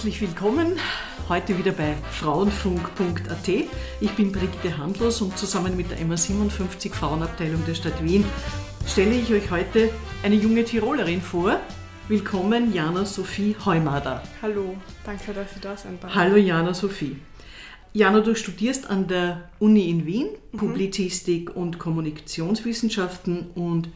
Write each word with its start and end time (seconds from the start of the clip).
Herzlich 0.00 0.22
willkommen 0.22 0.78
heute 1.28 1.58
wieder 1.58 1.72
bei 1.72 1.94
frauenfunk.at. 2.10 3.48
Ich 4.00 4.10
bin 4.16 4.32
Brigitte 4.32 4.78
Handlos 4.78 5.20
und 5.20 5.36
zusammen 5.36 5.76
mit 5.76 5.90
der 5.90 5.98
MA57 5.98 6.90
Frauenabteilung 6.90 7.62
der 7.66 7.74
Stadt 7.74 8.02
Wien 8.02 8.24
stelle 8.86 9.14
ich 9.14 9.30
euch 9.30 9.50
heute 9.50 9.90
eine 10.22 10.36
junge 10.36 10.64
Tirolerin 10.64 11.20
vor. 11.20 11.60
Willkommen, 12.08 12.72
Jana 12.72 13.04
Sophie 13.04 13.54
Heumader. 13.62 14.22
Hallo, 14.40 14.74
danke, 15.04 15.34
dass 15.34 15.52
Sie 15.52 15.60
da 15.60 15.76
sind. 15.76 16.02
Hallo, 16.02 16.36
Jana 16.36 16.72
Sophie. 16.72 17.18
Jana, 17.92 18.20
du 18.20 18.34
studierst 18.34 18.88
an 18.88 19.06
der 19.06 19.50
Uni 19.58 19.90
in 19.90 20.06
Wien 20.06 20.28
mhm. 20.52 20.56
Publizistik 20.56 21.54
und 21.54 21.78
Kommunikationswissenschaften 21.78 23.50
und 23.54 23.90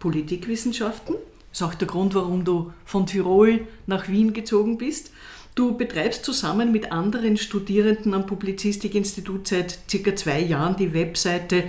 Politikwissenschaften. 0.00 1.14
Das 1.50 1.62
ist 1.62 1.66
auch 1.66 1.74
der 1.74 1.88
Grund, 1.88 2.14
warum 2.14 2.44
du 2.44 2.74
von 2.84 3.06
Tirol 3.06 3.66
nach 3.86 4.08
Wien 4.08 4.34
gezogen 4.34 4.76
bist. 4.76 5.12
Du 5.56 5.74
betreibst 5.74 6.24
zusammen 6.26 6.70
mit 6.70 6.92
anderen 6.92 7.38
Studierenden 7.38 8.12
am 8.12 8.26
Publizistikinstitut 8.26 9.48
seit 9.48 9.78
circa 9.88 10.14
zwei 10.14 10.42
Jahren 10.42 10.76
die 10.76 10.92
Webseite 10.92 11.64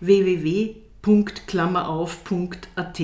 www.klammerauf.at. 0.00 3.00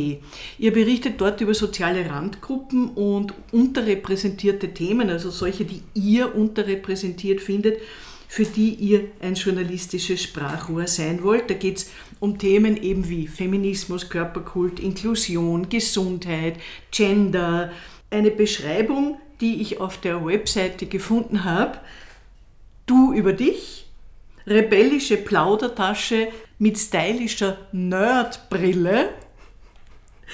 Ihr 0.58 0.72
berichtet 0.72 1.20
dort 1.20 1.40
über 1.40 1.54
soziale 1.54 2.10
Randgruppen 2.10 2.88
und 2.88 3.32
unterrepräsentierte 3.52 4.74
Themen, 4.74 5.08
also 5.08 5.30
solche, 5.30 5.66
die 5.66 5.82
ihr 5.94 6.34
unterrepräsentiert 6.34 7.40
findet, 7.40 7.78
für 8.26 8.44
die 8.44 8.74
ihr 8.74 9.04
ein 9.20 9.34
journalistisches 9.34 10.20
Sprachrohr 10.20 10.88
sein 10.88 11.22
wollt. 11.22 11.48
Da 11.48 11.54
geht 11.54 11.76
es 11.76 11.92
um 12.18 12.38
Themen 12.38 12.76
eben 12.76 13.08
wie 13.08 13.28
Feminismus, 13.28 14.08
Körperkult, 14.08 14.80
Inklusion, 14.80 15.68
Gesundheit, 15.68 16.56
Gender. 16.90 17.70
Eine 18.10 18.32
Beschreibung, 18.32 19.18
die 19.40 19.60
ich 19.60 19.80
auf 19.80 19.98
der 19.98 20.24
Webseite 20.24 20.86
gefunden 20.86 21.44
habe. 21.44 21.78
Du 22.86 23.12
über 23.12 23.32
dich, 23.32 23.86
rebellische 24.46 25.16
Plaudertasche 25.16 26.28
mit 26.58 26.78
stylischer 26.78 27.58
Nerdbrille, 27.72 29.10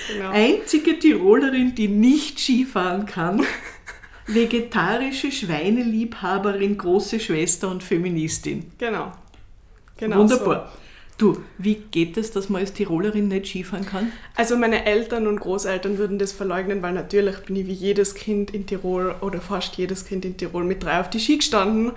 genau. 0.08 0.30
einzige 0.30 0.98
Tirolerin, 0.98 1.74
die 1.74 1.88
nicht 1.88 2.38
Skifahren 2.38 3.06
kann, 3.06 3.44
vegetarische 4.26 5.32
Schweineliebhaberin, 5.32 6.76
große 6.76 7.20
Schwester 7.20 7.68
und 7.68 7.82
Feministin. 7.82 8.70
Genau. 8.78 9.12
genau 9.96 10.18
Wunderbar. 10.18 10.72
So. 10.72 10.89
Du, 11.20 11.36
wie 11.58 11.74
geht 11.74 12.16
es, 12.16 12.30
dass 12.30 12.48
man 12.48 12.62
als 12.62 12.72
Tirolerin 12.72 13.28
nicht 13.28 13.46
Skifahren 13.46 13.84
kann? 13.84 14.10
Also 14.36 14.56
meine 14.56 14.86
Eltern 14.86 15.26
und 15.26 15.38
Großeltern 15.38 15.98
würden 15.98 16.18
das 16.18 16.32
verleugnen, 16.32 16.80
weil 16.80 16.94
natürlich 16.94 17.36
bin 17.40 17.56
ich 17.56 17.66
wie 17.66 17.74
jedes 17.74 18.14
Kind 18.14 18.52
in 18.52 18.64
Tirol 18.64 19.14
oder 19.20 19.42
fast 19.42 19.76
jedes 19.76 20.06
Kind 20.06 20.24
in 20.24 20.38
Tirol 20.38 20.64
mit 20.64 20.82
drei 20.82 20.98
auf 20.98 21.10
die 21.10 21.20
Ski 21.20 21.36
gestanden. 21.36 21.92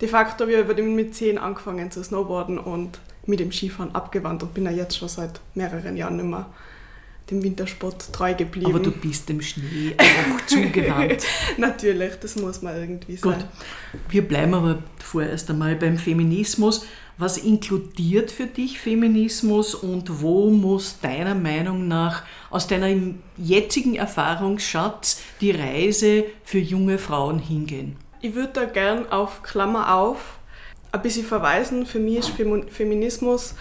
De 0.00 0.08
facto 0.08 0.42
habe 0.42 0.74
ich 0.76 0.82
mit 0.82 1.14
zehn 1.14 1.38
angefangen 1.38 1.92
zu 1.92 2.02
snowboarden 2.02 2.58
und 2.58 2.98
mit 3.26 3.38
dem 3.38 3.52
Skifahren 3.52 3.94
abgewandt 3.94 4.42
und 4.42 4.54
bin 4.54 4.64
ja 4.64 4.72
jetzt 4.72 4.98
schon 4.98 5.08
seit 5.08 5.40
mehreren 5.54 5.96
Jahren 5.96 6.16
nicht 6.16 6.26
mehr 6.26 6.46
dem 7.30 7.44
Wintersport 7.44 8.12
treu 8.12 8.34
geblieben. 8.34 8.70
Aber 8.70 8.80
du 8.80 8.90
bist 8.90 9.28
dem 9.28 9.40
Schnee 9.40 9.94
auch 9.96 10.40
zugewandt. 10.46 11.24
Natürlich, 11.58 12.14
das 12.16 12.34
muss 12.36 12.60
man 12.60 12.76
irgendwie 12.76 13.16
sein. 13.16 13.34
Gut, 13.34 13.46
wir 14.08 14.22
bleiben 14.22 14.52
aber 14.52 14.82
vorerst 14.98 15.48
einmal 15.48 15.76
beim 15.76 15.96
Feminismus. 15.96 16.86
Was 17.16 17.38
inkludiert 17.38 18.32
für 18.32 18.46
dich 18.46 18.80
Feminismus 18.80 19.76
und 19.76 20.20
wo 20.20 20.50
muss 20.50 20.98
deiner 21.00 21.36
Meinung 21.36 21.86
nach 21.86 22.24
aus 22.50 22.66
deinem 22.66 23.22
jetzigen 23.36 23.94
Erfahrungsschatz 23.94 25.22
die 25.40 25.52
Reise 25.52 26.24
für 26.42 26.58
junge 26.58 26.98
Frauen 26.98 27.38
hingehen? 27.38 27.96
Ich 28.20 28.34
würde 28.34 28.52
da 28.54 28.64
gern 28.64 29.12
auf 29.12 29.42
Klammer 29.42 29.94
auf 29.94 30.38
ein 30.90 31.02
bisschen 31.02 31.24
verweisen. 31.24 31.86
Für 31.86 32.00
mich 32.00 32.18
ist 32.18 32.32
Feminismus 32.70 33.54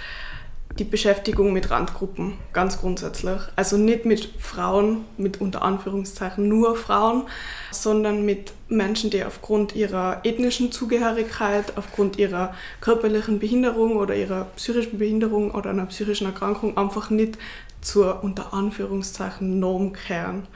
die 0.80 0.84
Beschäftigung 0.84 1.54
mit 1.54 1.70
Randgruppen, 1.70 2.34
ganz 2.52 2.80
grundsätzlich. 2.80 3.40
Also 3.56 3.78
nicht 3.78 4.06
mit 4.06 4.28
Frauen, 4.40 5.06
mit 5.18 5.40
unter 5.40 5.62
Anführungszeichen 5.62 6.48
nur 6.48 6.76
Frauen, 6.76 7.24
sondern 7.72 8.26
mit 8.26 8.54
Menschen, 8.70 9.12
die 9.12 9.24
aufgrund 9.24 9.76
ihrer 9.76 10.22
ethnischen 10.24 10.72
Zugehörigkeit, 10.72 11.78
aufgrund 11.78 12.18
ihrer 12.18 12.56
körperlichen 12.82 13.40
Behinderung 13.40 13.98
oder 13.98 14.16
ihrer 14.16 14.46
psychischen 14.56 14.98
Behinderung 14.98 15.52
oder 15.52 15.70
einer 15.70 15.86
psychischen 15.86 16.26
Erkrankung 16.26 16.76
einfach 16.76 17.12
nicht 17.12 17.38
zur 17.82 18.24
unter 18.24 18.54
Anführungszeichen 18.54 19.60
Norm 19.60 19.94
kehren. 19.94 20.48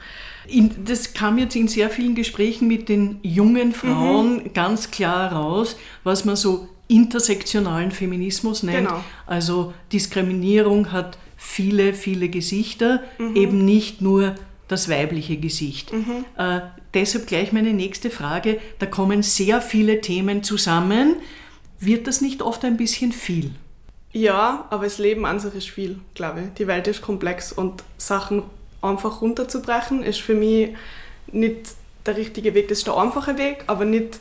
Das 0.84 1.12
kam 1.12 1.38
jetzt 1.38 1.54
in 1.54 1.68
sehr 1.68 1.90
vielen 1.90 2.14
Gesprächen 2.14 2.66
mit 2.66 2.88
den 2.88 3.20
jungen 3.22 3.72
Frauen 3.72 4.44
mhm. 4.44 4.52
ganz 4.54 4.90
klar 4.90 5.32
raus, 5.32 5.76
was 6.04 6.24
man 6.24 6.36
so 6.36 6.68
intersektionalen 6.88 7.92
Feminismus 7.92 8.62
nennt. 8.62 8.88
Genau. 8.88 9.04
Also 9.26 9.74
Diskriminierung 9.92 10.90
hat 10.90 11.18
viele, 11.36 11.94
viele 11.94 12.28
Gesichter, 12.28 13.02
mhm. 13.18 13.36
eben 13.36 13.64
nicht 13.64 14.00
nur 14.00 14.34
das 14.66 14.88
weibliche 14.88 15.36
Gesicht. 15.36 15.92
Mhm. 15.92 16.24
Äh, 16.36 16.60
deshalb 16.94 17.26
gleich 17.26 17.52
meine 17.52 17.72
nächste 17.72 18.10
Frage. 18.10 18.60
Da 18.78 18.86
kommen 18.86 19.22
sehr 19.22 19.60
viele 19.60 20.00
Themen 20.00 20.42
zusammen. 20.42 21.16
Wird 21.78 22.06
das 22.06 22.20
nicht 22.20 22.42
oft 22.42 22.64
ein 22.64 22.76
bisschen 22.76 23.12
viel? 23.12 23.52
Ja, 24.12 24.66
aber 24.70 24.84
das 24.84 24.98
Leben 24.98 25.26
an 25.26 25.38
sich 25.38 25.54
ist 25.54 25.70
viel, 25.70 26.00
glaube 26.14 26.40
ich. 26.40 26.54
Die 26.54 26.66
Welt 26.66 26.86
ist 26.88 27.02
komplex 27.02 27.52
und 27.52 27.84
Sachen 27.98 28.42
einfach 28.80 29.22
runterzubrechen 29.22 30.02
ist 30.02 30.20
für 30.20 30.34
mich 30.34 30.70
nicht 31.30 31.72
der 32.06 32.16
richtige 32.16 32.54
Weg. 32.54 32.68
Das 32.68 32.78
ist 32.78 32.86
der 32.86 32.96
einfache 32.96 33.36
Weg, 33.38 33.64
aber 33.66 33.84
nicht 33.84 34.20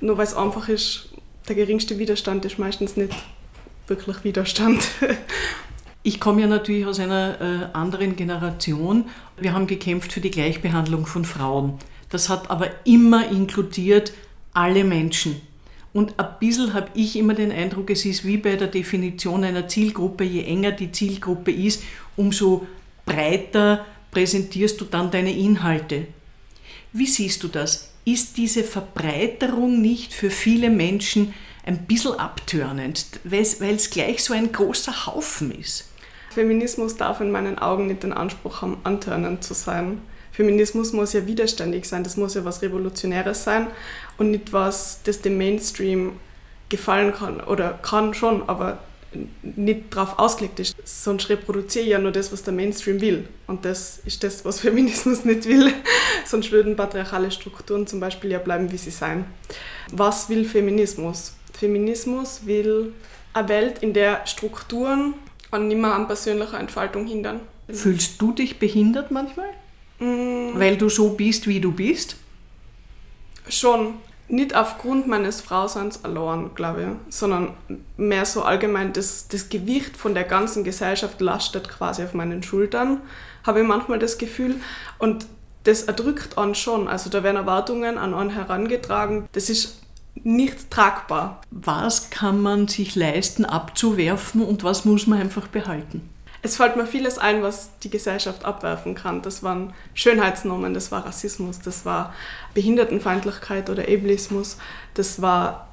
nur 0.00 0.18
weil 0.18 0.24
es 0.24 0.34
einfach 0.34 0.68
ist, 0.68 1.09
der 1.48 1.56
geringste 1.56 1.98
Widerstand 1.98 2.44
ist 2.44 2.58
meistens 2.58 2.96
nicht 2.96 3.14
wirklich 3.86 4.24
Widerstand. 4.24 4.88
Ich 6.02 6.18
komme 6.18 6.40
ja 6.40 6.46
natürlich 6.46 6.86
aus 6.86 6.98
einer 6.98 7.40
äh, 7.42 7.76
anderen 7.76 8.16
Generation. 8.16 9.04
Wir 9.38 9.52
haben 9.52 9.66
gekämpft 9.66 10.14
für 10.14 10.22
die 10.22 10.30
Gleichbehandlung 10.30 11.04
von 11.04 11.26
Frauen. 11.26 11.74
Das 12.08 12.30
hat 12.30 12.50
aber 12.50 12.70
immer 12.84 13.28
inkludiert 13.28 14.14
alle 14.54 14.84
Menschen. 14.84 15.42
Und 15.92 16.18
ein 16.18 16.26
bisschen 16.38 16.72
habe 16.72 16.88
ich 16.94 17.16
immer 17.16 17.34
den 17.34 17.52
Eindruck, 17.52 17.90
es 17.90 18.06
ist 18.06 18.24
wie 18.24 18.38
bei 18.38 18.56
der 18.56 18.68
Definition 18.68 19.44
einer 19.44 19.68
Zielgruppe, 19.68 20.24
je 20.24 20.44
enger 20.44 20.72
die 20.72 20.90
Zielgruppe 20.90 21.50
ist, 21.50 21.82
umso 22.16 22.66
breiter 23.04 23.84
präsentierst 24.10 24.80
du 24.80 24.86
dann 24.86 25.10
deine 25.10 25.36
Inhalte. 25.36 26.06
Wie 26.92 27.06
siehst 27.06 27.42
du 27.42 27.48
das? 27.48 27.89
Ist 28.04 28.36
diese 28.36 28.64
Verbreiterung 28.64 29.80
nicht 29.80 30.14
für 30.14 30.30
viele 30.30 30.70
Menschen 30.70 31.34
ein 31.64 31.86
bisschen 31.86 32.18
abtörnend, 32.18 33.06
weil 33.24 33.74
es 33.74 33.90
gleich 33.90 34.24
so 34.24 34.32
ein 34.34 34.52
großer 34.52 35.06
Haufen 35.06 35.52
ist? 35.58 35.88
Feminismus 36.30 36.96
darf 36.96 37.20
in 37.20 37.30
meinen 37.30 37.58
Augen 37.58 37.88
nicht 37.88 38.02
den 38.02 38.12
Anspruch 38.12 38.62
haben, 38.62 38.78
antörnend 38.84 39.42
zu 39.42 39.54
sein. 39.54 40.00
Feminismus 40.32 40.92
muss 40.92 41.12
ja 41.12 41.26
widerständig 41.26 41.86
sein, 41.86 42.04
das 42.04 42.16
muss 42.16 42.34
ja 42.34 42.44
was 42.44 42.62
Revolutionäres 42.62 43.44
sein 43.44 43.66
und 44.16 44.30
nicht 44.30 44.52
was, 44.52 45.00
das 45.02 45.20
dem 45.20 45.36
Mainstream 45.36 46.12
gefallen 46.68 47.12
kann 47.12 47.40
oder 47.40 47.78
kann 47.82 48.14
schon, 48.14 48.48
aber 48.48 48.78
nicht 49.42 49.94
darauf 49.94 50.18
ausgelegt 50.18 50.60
ist. 50.60 50.76
Sonst 50.84 51.28
reproduziere 51.28 51.84
ich 51.84 51.90
ja 51.90 51.98
nur 51.98 52.12
das, 52.12 52.32
was 52.32 52.42
der 52.42 52.52
Mainstream 52.52 53.00
will. 53.00 53.28
Und 53.46 53.64
das 53.64 54.00
ist 54.04 54.22
das, 54.22 54.44
was 54.44 54.60
Feminismus 54.66 55.24
nicht 55.24 55.46
will. 55.46 55.72
Sonst 56.24 56.52
würden 56.52 56.76
patriarchale 56.76 57.30
Strukturen 57.30 57.86
zum 57.86 58.00
Beispiel 58.00 58.30
ja 58.30 58.38
bleiben, 58.38 58.70
wie 58.70 58.76
sie 58.76 58.90
sein. 58.90 59.24
Was 59.90 60.28
will 60.28 60.44
Feminismus? 60.44 61.34
Feminismus 61.52 62.46
will 62.46 62.92
eine 63.32 63.48
Welt, 63.48 63.82
in 63.82 63.92
der 63.92 64.26
Strukturen 64.26 65.14
an 65.50 65.68
nimmer 65.68 65.94
an 65.94 66.06
persönlicher 66.06 66.58
Entfaltung 66.58 67.06
hindern. 67.06 67.40
Fühlst 67.68 68.20
du 68.20 68.32
dich 68.32 68.58
behindert 68.58 69.10
manchmal? 69.10 69.50
Mm. 69.98 70.58
Weil 70.58 70.76
du 70.76 70.88
so 70.88 71.10
bist, 71.10 71.46
wie 71.46 71.60
du 71.60 71.72
bist? 71.72 72.16
Schon 73.48 73.94
nicht 74.30 74.54
aufgrund 74.54 75.08
meines 75.08 75.40
Frauseins 75.40 76.04
allein, 76.04 76.50
glaube 76.54 76.82
ich, 76.82 77.14
sondern 77.14 77.54
mehr 77.96 78.24
so 78.24 78.42
allgemein 78.42 78.92
das, 78.92 79.28
das 79.28 79.48
Gewicht 79.48 79.96
von 79.96 80.14
der 80.14 80.24
ganzen 80.24 80.64
Gesellschaft 80.64 81.20
lastet 81.20 81.68
quasi 81.68 82.02
auf 82.04 82.14
meinen 82.14 82.42
Schultern, 82.42 83.00
habe 83.44 83.60
ich 83.60 83.66
manchmal 83.66 83.98
das 83.98 84.18
Gefühl. 84.18 84.56
Und 84.98 85.26
das 85.64 85.82
erdrückt 85.82 86.38
an 86.38 86.54
schon. 86.54 86.88
Also 86.88 87.10
da 87.10 87.22
werden 87.22 87.36
Erwartungen 87.36 87.98
an 87.98 88.14
einen 88.14 88.30
herangetragen. 88.30 89.28
Das 89.32 89.50
ist 89.50 89.80
nicht 90.14 90.70
tragbar. 90.70 91.40
Was 91.50 92.10
kann 92.10 92.40
man 92.40 92.68
sich 92.68 92.94
leisten 92.94 93.44
abzuwerfen 93.44 94.42
und 94.42 94.64
was 94.64 94.84
muss 94.84 95.06
man 95.06 95.20
einfach 95.20 95.48
behalten? 95.48 96.08
Es 96.42 96.56
fällt 96.56 96.76
mir 96.76 96.86
vieles 96.86 97.18
ein, 97.18 97.42
was 97.42 97.70
die 97.82 97.90
Gesellschaft 97.90 98.44
abwerfen 98.44 98.94
kann. 98.94 99.22
Das 99.22 99.42
waren 99.42 99.74
Schönheitsnormen, 99.94 100.72
das 100.72 100.90
war 100.90 101.04
Rassismus, 101.04 101.60
das 101.60 101.84
war 101.84 102.14
Behindertenfeindlichkeit 102.54 103.68
oder 103.68 103.82
Ableismus, 103.82 104.56
das 104.94 105.20
war 105.20 105.68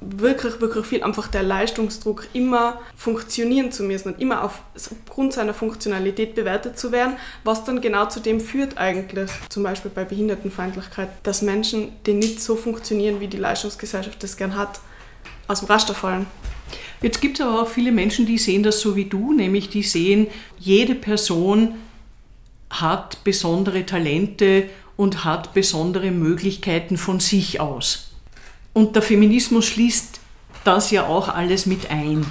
wirklich, 0.00 0.60
wirklich 0.60 0.86
viel. 0.86 1.02
Einfach 1.02 1.28
der 1.28 1.42
Leistungsdruck, 1.42 2.26
immer 2.32 2.80
funktionieren 2.96 3.70
zu 3.70 3.82
müssen 3.82 4.14
und 4.14 4.20
immer 4.20 4.44
aufgrund 4.44 5.32
seiner 5.32 5.54
Funktionalität 5.54 6.34
bewertet 6.34 6.78
zu 6.78 6.92
werden, 6.92 7.16
was 7.44 7.64
dann 7.64 7.80
genau 7.80 8.06
zu 8.06 8.20
dem 8.20 8.40
führt 8.40 8.78
eigentlich, 8.78 9.30
zum 9.48 9.62
Beispiel 9.62 9.90
bei 9.94 10.04
Behindertenfeindlichkeit, 10.04 11.10
dass 11.22 11.42
Menschen, 11.42 11.92
die 12.06 12.14
nicht 12.14 12.42
so 12.42 12.56
funktionieren, 12.56 13.20
wie 13.20 13.28
die 13.28 13.36
Leistungsgesellschaft 13.36 14.22
das 14.22 14.36
gern 14.36 14.56
hat, 14.56 14.80
aus 15.48 15.60
dem 15.60 15.68
Raster 15.68 15.94
fallen. 15.94 16.26
Jetzt 17.02 17.20
gibt 17.20 17.40
es 17.40 17.46
aber 17.46 17.62
auch 17.62 17.68
viele 17.68 17.92
Menschen, 17.92 18.26
die 18.26 18.38
sehen 18.38 18.62
das 18.62 18.80
so 18.80 18.94
wie 18.94 19.06
du, 19.06 19.32
nämlich 19.32 19.70
die 19.70 19.82
sehen, 19.82 20.26
jede 20.58 20.94
Person 20.94 21.74
hat 22.68 23.24
besondere 23.24 23.86
Talente 23.86 24.68
und 24.96 25.24
hat 25.24 25.54
besondere 25.54 26.10
Möglichkeiten 26.10 26.98
von 26.98 27.20
sich 27.20 27.58
aus. 27.58 28.10
Und 28.72 28.94
der 28.94 29.02
Feminismus 29.02 29.66
schließt 29.66 30.20
das 30.64 30.90
ja 30.90 31.06
auch 31.06 31.28
alles 31.28 31.66
mit 31.66 31.90
ein. 31.90 32.24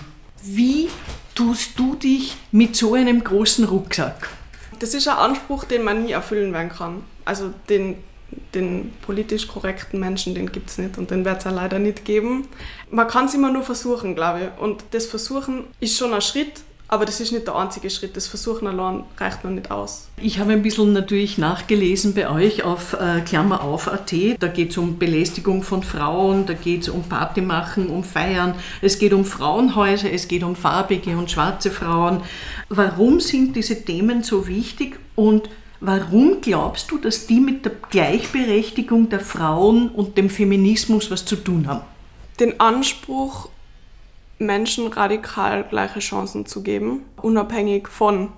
Wie 0.44 0.88
tust 1.36 1.78
du 1.78 1.96
dich 1.96 2.38
mit 2.52 2.76
so 2.76 2.94
einem 2.94 3.24
großen 3.24 3.66
Rucksack? 3.66 4.30
Das 4.80 4.94
ist 4.94 5.08
ein 5.08 5.18
Anspruch, 5.18 5.66
den 5.66 5.84
man 5.84 6.04
nie 6.04 6.12
erfüllen 6.12 6.54
werden 6.54 6.70
kann. 6.70 7.04
Also 7.26 7.54
den, 7.70 7.96
den 8.54 8.94
politisch 9.02 9.48
korrekten 9.48 10.00
Menschen, 10.00 10.34
den 10.34 10.52
gibt 10.52 10.70
es 10.70 10.78
nicht 10.78 10.98
und 10.98 11.12
den 11.12 11.26
wird 11.26 11.40
es 11.40 11.44
ja 11.44 11.52
leider 11.52 11.80
nicht 11.80 12.06
geben. 12.06 12.48
Man 12.90 13.08
kann 13.08 13.26
es 13.26 13.34
immer 13.34 13.52
nur 13.52 13.64
versuchen, 13.64 14.16
glaube 14.16 14.40
ich. 14.40 14.62
Und 14.62 14.84
das 14.92 15.06
Versuchen 15.06 15.66
ist 15.80 15.98
schon 15.98 16.14
ein 16.14 16.22
Schritt, 16.22 16.62
aber 16.92 17.06
das 17.06 17.20
ist 17.20 17.32
nicht 17.32 17.46
der 17.46 17.56
einzige 17.56 17.92
Schritt. 17.92 18.18
Das 18.18 18.26
Versuchen 18.26 18.68
allein 18.68 19.04
reicht 19.18 19.44
noch 19.44 19.52
nicht 19.52 19.70
aus. 19.70 20.10
Ich 20.18 20.40
habe 20.40 20.54
ein 20.54 20.64
bisschen 20.64 20.92
natürlich 20.92 21.38
nachgelesen 21.38 22.16
bei 22.16 22.28
euch 22.32 22.64
auf 22.64 22.94
äh, 22.94 23.22
Klammer 23.22 23.62
auf 23.62 23.88
AT. 23.88 24.12
Da 24.40 24.48
geht 24.48 24.72
es 24.72 24.78
um 24.80 24.98
Belästigung 24.98 25.62
von 25.62 25.84
Frauen, 25.84 26.48
da 26.48 26.54
geht 26.54 26.82
es 26.82 26.90
um 26.90 27.04
Partymachen, 27.04 27.90
um 27.90 28.04
Feiern. 28.04 28.56
Es 28.82 28.98
geht 28.98 29.14
um 29.14 29.24
Frauenhäuser, 29.24 30.12
es 30.12 30.28
geht 30.28 30.42
um 30.42 30.56
farbige 30.56 31.16
und 31.16 31.30
schwarze 31.30 31.70
Frauen. 31.70 32.24
Warum 32.70 33.20
sind 33.20 33.56
diese 33.56 33.86
Themen 33.86 34.24
so 34.24 34.48
wichtig 34.48 35.00
und 35.16 35.48
warum 35.80 36.42
glaubst 36.42 36.92
du, 36.92 36.98
dass 36.98 37.28
die 37.28 37.40
mit 37.40 37.66
der 37.66 37.74
Gleichberechtigung 37.90 39.10
der 39.10 39.20
Frauen 39.20 39.90
und 39.90 40.18
dem 40.18 40.30
Feminismus 40.30 41.12
was 41.12 41.26
zu 41.26 41.36
tun 41.36 41.68
haben? 41.68 41.82
Den 42.40 42.60
Anspruch, 42.60 43.50
Menschen 44.38 44.88
radikal 44.88 45.64
gleiche 45.64 46.00
Chancen 46.00 46.46
zu 46.46 46.64
geben, 46.64 47.02
unabhängig 47.22 47.88
von 47.88 48.30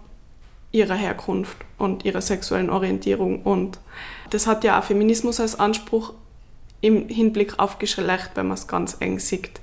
ihrer 0.72 0.96
Herkunft 0.96 1.58
und 1.78 2.06
ihrer 2.06 2.22
sexuellen 2.22 2.70
Orientierung. 2.70 3.44
Und 3.44 3.80
das 4.30 4.48
hat 4.48 4.64
ja 4.64 4.80
auch 4.80 4.84
Feminismus 4.84 5.40
als 5.40 5.60
Anspruch 5.60 6.14
im 6.80 7.08
Hinblick 7.08 7.60
auf 7.60 7.78
Geschlecht, 7.78 8.32
wenn 8.36 8.48
man 8.48 8.56
es 8.56 8.68
ganz 8.68 8.98
eng 9.00 9.20
sieht. 9.20 9.62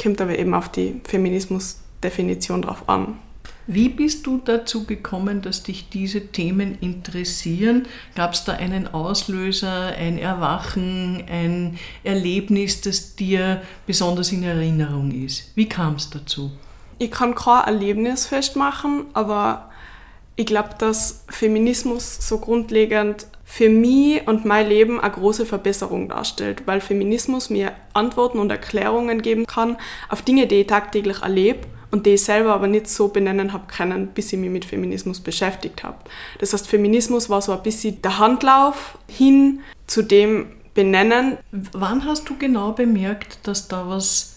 Kommt 0.00 0.20
aber 0.20 0.38
eben 0.38 0.54
auf 0.54 0.68
die 0.68 1.00
Feminismusdefinition 1.04 2.62
drauf 2.62 2.88
an. 2.88 3.18
Wie 3.66 3.88
bist 3.88 4.26
du 4.26 4.40
dazu 4.44 4.84
gekommen, 4.84 5.42
dass 5.42 5.62
dich 5.62 5.88
diese 5.90 6.28
Themen 6.28 6.78
interessieren? 6.80 7.86
Gab 8.14 8.32
es 8.32 8.44
da 8.44 8.54
einen 8.54 8.88
Auslöser, 8.88 9.94
ein 9.96 10.18
Erwachen, 10.18 11.24
ein 11.30 11.78
Erlebnis, 12.02 12.80
das 12.80 13.16
dir 13.16 13.62
besonders 13.86 14.32
in 14.32 14.42
Erinnerung 14.42 15.10
ist? 15.12 15.52
Wie 15.54 15.68
kam 15.68 15.94
es 15.96 16.10
dazu? 16.10 16.50
Ich 16.98 17.10
kann 17.10 17.34
kein 17.34 17.64
Erlebnis 17.64 18.26
festmachen, 18.26 19.06
aber 19.12 19.70
ich 20.36 20.46
glaube, 20.46 20.70
dass 20.78 21.24
Feminismus 21.28 22.26
so 22.26 22.38
grundlegend 22.38 23.26
für 23.44 23.68
mich 23.68 24.26
und 24.26 24.44
mein 24.44 24.68
Leben 24.68 25.00
eine 25.00 25.12
große 25.12 25.44
Verbesserung 25.44 26.08
darstellt, 26.08 26.62
weil 26.66 26.80
Feminismus 26.80 27.50
mir 27.50 27.72
Antworten 27.92 28.38
und 28.38 28.50
Erklärungen 28.50 29.22
geben 29.22 29.44
kann 29.44 29.76
auf 30.08 30.22
Dinge, 30.22 30.46
die 30.46 30.56
ich 30.56 30.66
tagtäglich 30.66 31.22
erlebe 31.22 31.66
und 31.90 32.06
die 32.06 32.10
ich 32.10 32.22
selber 32.22 32.54
aber 32.54 32.66
nicht 32.66 32.88
so 32.88 33.08
benennen 33.08 33.52
habe 33.52 33.64
können, 33.66 34.08
bis 34.08 34.32
ich 34.32 34.38
mich 34.38 34.50
mit 34.50 34.64
Feminismus 34.64 35.20
beschäftigt 35.20 35.82
habe. 35.82 35.98
Das 36.38 36.52
heißt, 36.52 36.68
Feminismus 36.68 37.28
war 37.28 37.42
so 37.42 37.52
ein 37.52 37.62
bisschen 37.62 38.00
der 38.02 38.18
Handlauf 38.18 38.98
hin 39.08 39.60
zu 39.86 40.02
dem 40.02 40.46
Benennen. 40.74 41.38
Wann 41.50 42.04
hast 42.04 42.28
du 42.28 42.36
genau 42.38 42.72
bemerkt, 42.72 43.38
dass 43.42 43.68
da 43.68 43.88
was 43.88 44.36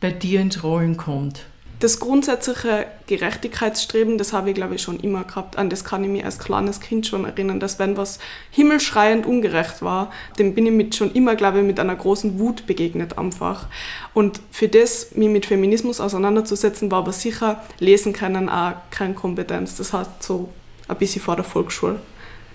bei 0.00 0.10
dir 0.10 0.40
ins 0.40 0.62
Rollen 0.62 0.96
kommt? 0.96 1.44
Das 1.82 1.98
grundsätzliche 1.98 2.86
Gerechtigkeitsstreben, 3.08 4.16
das 4.16 4.32
habe 4.32 4.50
ich 4.50 4.54
glaube 4.54 4.76
ich 4.76 4.82
schon 4.82 5.00
immer 5.00 5.24
gehabt. 5.24 5.58
An 5.58 5.68
das 5.68 5.84
kann 5.84 6.04
ich 6.04 6.10
mich 6.10 6.24
als 6.24 6.38
kleines 6.38 6.80
Kind 6.80 7.06
schon 7.06 7.24
erinnern, 7.24 7.58
dass 7.58 7.78
wenn 7.78 7.96
was 7.96 8.20
himmelschreiend 8.50 9.26
ungerecht 9.26 9.82
war, 9.82 10.12
dem 10.38 10.54
bin 10.54 10.66
ich 10.66 10.72
mit 10.72 10.94
schon 10.94 11.12
immer 11.12 11.34
glaube 11.34 11.58
ich 11.58 11.64
mit 11.64 11.80
einer 11.80 11.96
großen 11.96 12.38
Wut 12.38 12.66
begegnet 12.66 13.18
einfach. 13.18 13.66
Und 14.14 14.40
für 14.50 14.68
das, 14.68 15.14
mich 15.14 15.28
mit 15.28 15.46
Feminismus 15.46 16.00
auseinanderzusetzen, 16.00 16.90
war 16.90 16.98
aber 16.98 17.12
sicher 17.12 17.62
lesen 17.80 18.12
können 18.12 18.48
auch 18.48 18.74
keine 18.90 19.14
Kompetenz. 19.14 19.76
Das 19.76 19.92
heißt 19.92 20.22
so 20.22 20.50
ein 20.86 20.96
bisschen 20.96 21.22
vor 21.22 21.36
der 21.36 21.44
Volksschule 21.44 21.98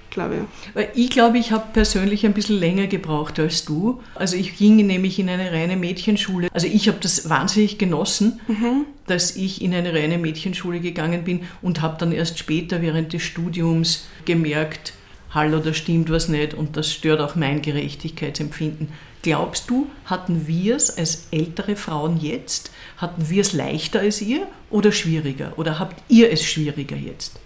glaube 0.10 0.48
ich. 0.76 0.88
Ich 0.96 1.10
glaube, 1.10 1.38
ich 1.38 1.52
habe 1.52 1.66
persönlich 1.74 2.26
ein 2.26 2.34
bisschen 2.34 2.60
länger 2.60 2.88
gebraucht 2.88 3.40
als 3.40 3.66
du. 3.66 4.02
Also 4.16 4.36
ich 4.36 4.58
ging 4.58 4.76
nämlich 4.76 5.20
in 5.20 5.30
eine 5.30 5.52
reine 5.52 5.78
Mädchenschule. 5.78 6.50
Also 6.54 6.68
ich 6.68 6.88
habe 6.88 6.98
das 7.02 7.30
wahnsinnig 7.30 7.78
genossen, 7.78 8.40
mhm. 8.48 8.86
dass 9.06 9.36
ich 9.36 9.62
in 9.62 9.74
eine 9.74 9.94
reine 9.94 10.18
Mädchenschule 10.18 10.80
gegangen 10.80 11.24
bin 11.24 11.42
und 11.62 11.82
habe 11.82 11.98
dann 12.00 12.12
erst 12.12 12.40
später 12.40 12.82
während 12.82 13.14
des 13.14 13.24
Studiums 13.24 14.08
gemerkt, 14.26 14.94
hallo, 15.32 15.60
da 15.60 15.74
stimmt 15.74 16.10
was 16.10 16.30
nicht 16.30 16.54
und 16.54 16.78
das 16.78 16.92
stört 16.92 17.22
auch 17.22 17.36
mein 17.36 17.62
Gerechtigkeitsempfinden. 17.62 18.90
Glaubst 19.24 19.70
du, 19.70 19.88
hatten 20.06 20.48
wir 20.48 20.76
es 20.76 20.98
als 20.98 21.28
ältere 21.32 21.76
Frauen 21.76 22.20
jetzt, 22.20 22.72
hatten 22.98 23.30
wir 23.30 23.42
es 23.42 23.54
leichter 23.54 24.00
als 24.00 24.22
ihr 24.22 24.48
oder 24.70 24.92
schwieriger? 24.92 25.54
Oder 25.58 25.80
habt 25.80 26.02
ihr 26.08 26.32
es 26.32 26.44
schwieriger 26.44 26.96
jetzt? 26.96 27.40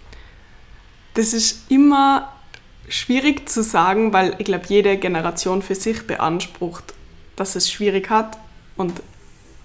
Das 1.14 1.32
ist 1.32 1.70
immer 1.70 2.32
schwierig 2.88 3.48
zu 3.48 3.62
sagen, 3.62 4.12
weil 4.12 4.34
ich 4.38 4.44
glaube, 4.44 4.64
jede 4.68 4.96
Generation 4.96 5.62
für 5.62 5.74
sich 5.74 6.06
beansprucht, 6.06 6.94
dass 7.36 7.56
es 7.56 7.70
schwierig 7.70 8.10
hat 8.10 8.38
und 8.76 9.02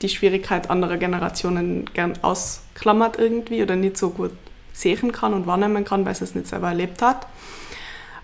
die 0.01 0.09
Schwierigkeit 0.09 0.69
anderer 0.69 0.97
Generationen 0.97 1.85
gern 1.93 2.13
ausklammert 2.21 3.17
irgendwie 3.17 3.63
oder 3.63 3.75
nicht 3.75 3.97
so 3.97 4.11
gut 4.11 4.31
sehen 4.73 5.11
kann 5.11 5.33
und 5.33 5.47
wahrnehmen 5.47 5.85
kann, 5.85 6.05
weil 6.05 6.15
sie 6.15 6.23
es 6.23 6.35
nicht 6.35 6.47
selber 6.47 6.69
erlebt 6.69 7.01
hat. 7.01 7.27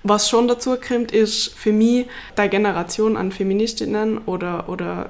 Was 0.04 0.30
schon 0.30 0.48
dazu 0.48 0.76
kommt, 0.78 1.12
ist 1.12 1.54
für 1.56 1.72
mich, 1.72 2.08
die 2.38 2.50
Generation 2.50 3.18
an 3.18 3.32
Feministinnen 3.32 4.20
oder, 4.20 4.70
oder 4.70 5.10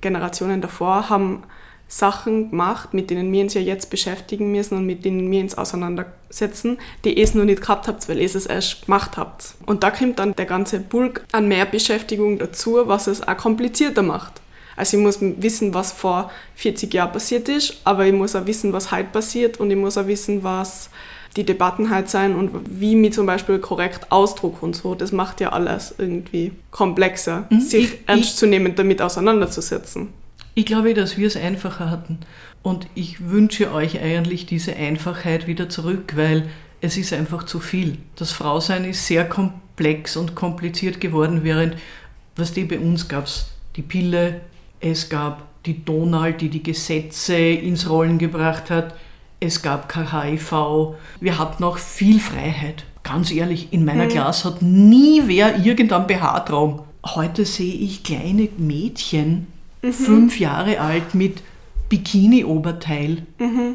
Generationen 0.00 0.60
davor 0.60 1.08
haben 1.08 1.44
Sachen 1.92 2.50
gemacht, 2.50 2.94
mit 2.94 3.10
denen 3.10 3.30
wir 3.30 3.42
uns 3.42 3.52
ja 3.52 3.60
jetzt 3.60 3.90
beschäftigen 3.90 4.50
müssen 4.50 4.78
und 4.78 4.86
mit 4.86 5.04
denen 5.04 5.30
wir 5.30 5.42
uns 5.42 5.58
auseinandersetzen, 5.58 6.78
die 7.04 7.18
ihr 7.18 7.24
es 7.24 7.34
noch 7.34 7.44
nicht 7.44 7.60
gehabt 7.60 7.86
habt, 7.86 8.08
weil 8.08 8.18
ihr 8.18 8.24
es 8.24 8.46
erst 8.46 8.86
gemacht 8.86 9.18
habt. 9.18 9.54
Und 9.66 9.82
da 9.82 9.90
kommt 9.90 10.18
dann 10.18 10.34
der 10.34 10.46
ganze 10.46 10.80
Bulk 10.80 11.22
an 11.32 11.48
mehr 11.48 11.66
Beschäftigung 11.66 12.38
dazu, 12.38 12.78
was 12.86 13.08
es 13.08 13.22
auch 13.28 13.36
komplizierter 13.36 14.00
macht. 14.00 14.40
Also 14.74 14.96
ich 14.96 15.02
muss 15.02 15.18
wissen, 15.20 15.74
was 15.74 15.92
vor 15.92 16.30
40 16.54 16.94
Jahren 16.94 17.12
passiert 17.12 17.50
ist, 17.50 17.76
aber 17.84 18.06
ich 18.06 18.14
muss 18.14 18.34
auch 18.34 18.46
wissen, 18.46 18.72
was 18.72 18.90
heute 18.90 19.10
passiert 19.10 19.60
und 19.60 19.70
ich 19.70 19.76
muss 19.76 19.98
auch 19.98 20.06
wissen, 20.06 20.42
was 20.42 20.88
die 21.36 21.44
Debatten 21.44 21.90
halt 21.90 22.08
sein 22.08 22.34
und 22.34 22.52
wie 22.70 22.96
mir 22.96 23.10
zum 23.10 23.26
Beispiel 23.26 23.58
korrekt 23.58 24.10
Ausdruck 24.10 24.62
und 24.62 24.74
so. 24.74 24.94
Das 24.94 25.12
macht 25.12 25.42
ja 25.42 25.50
alles 25.50 25.94
irgendwie 25.98 26.52
komplexer, 26.70 27.46
mhm. 27.50 27.60
sich 27.60 27.98
ernstzunehmend 28.06 28.78
damit 28.78 29.02
auseinanderzusetzen. 29.02 30.08
Ich 30.54 30.66
glaube, 30.66 30.94
dass 30.94 31.16
wir 31.16 31.26
es 31.26 31.36
einfacher 31.36 31.90
hatten. 31.90 32.18
Und 32.62 32.86
ich 32.94 33.28
wünsche 33.28 33.72
euch 33.72 34.00
eigentlich 34.00 34.46
diese 34.46 34.76
Einfachheit 34.76 35.46
wieder 35.46 35.68
zurück, 35.68 36.12
weil 36.16 36.48
es 36.80 36.96
ist 36.96 37.12
einfach 37.12 37.44
zu 37.44 37.60
viel. 37.60 37.98
Das 38.16 38.32
Frausein 38.32 38.84
ist 38.84 39.06
sehr 39.06 39.28
komplex 39.28 40.16
und 40.16 40.34
kompliziert 40.34 41.00
geworden, 41.00 41.40
während, 41.42 41.76
was 42.36 42.52
die 42.52 42.64
bei 42.64 42.78
uns 42.78 43.08
gab 43.08 43.26
es 43.26 43.46
die 43.76 43.82
Pille, 43.82 44.40
es 44.80 45.08
gab 45.08 45.46
die 45.64 45.84
Donald, 45.84 46.40
die 46.40 46.48
die 46.48 46.62
Gesetze 46.62 47.36
ins 47.36 47.88
Rollen 47.88 48.18
gebracht 48.18 48.68
hat, 48.68 48.94
es 49.40 49.62
gab 49.62 49.88
kein 49.88 50.12
HIV, 50.12 50.94
wir 51.20 51.38
hatten 51.38 51.64
auch 51.64 51.78
viel 51.78 52.20
Freiheit. 52.20 52.84
Ganz 53.02 53.32
ehrlich, 53.32 53.72
in 53.72 53.84
meiner 53.84 54.04
mhm. 54.04 54.10
Klasse 54.10 54.48
hat 54.50 54.62
nie 54.62 55.22
wer 55.26 55.64
irgendein 55.64 56.06
BH 56.06 56.40
tragen. 56.40 56.80
Heute 57.04 57.44
sehe 57.44 57.74
ich 57.74 58.04
kleine 58.04 58.48
Mädchen, 58.58 59.48
mhm. 59.82 59.92
fünf 59.92 60.40
Jahre 60.40 60.80
alt 60.80 61.14
mit 61.14 61.42
Bikini-Oberteil. 61.88 63.26
Mhm. 63.38 63.74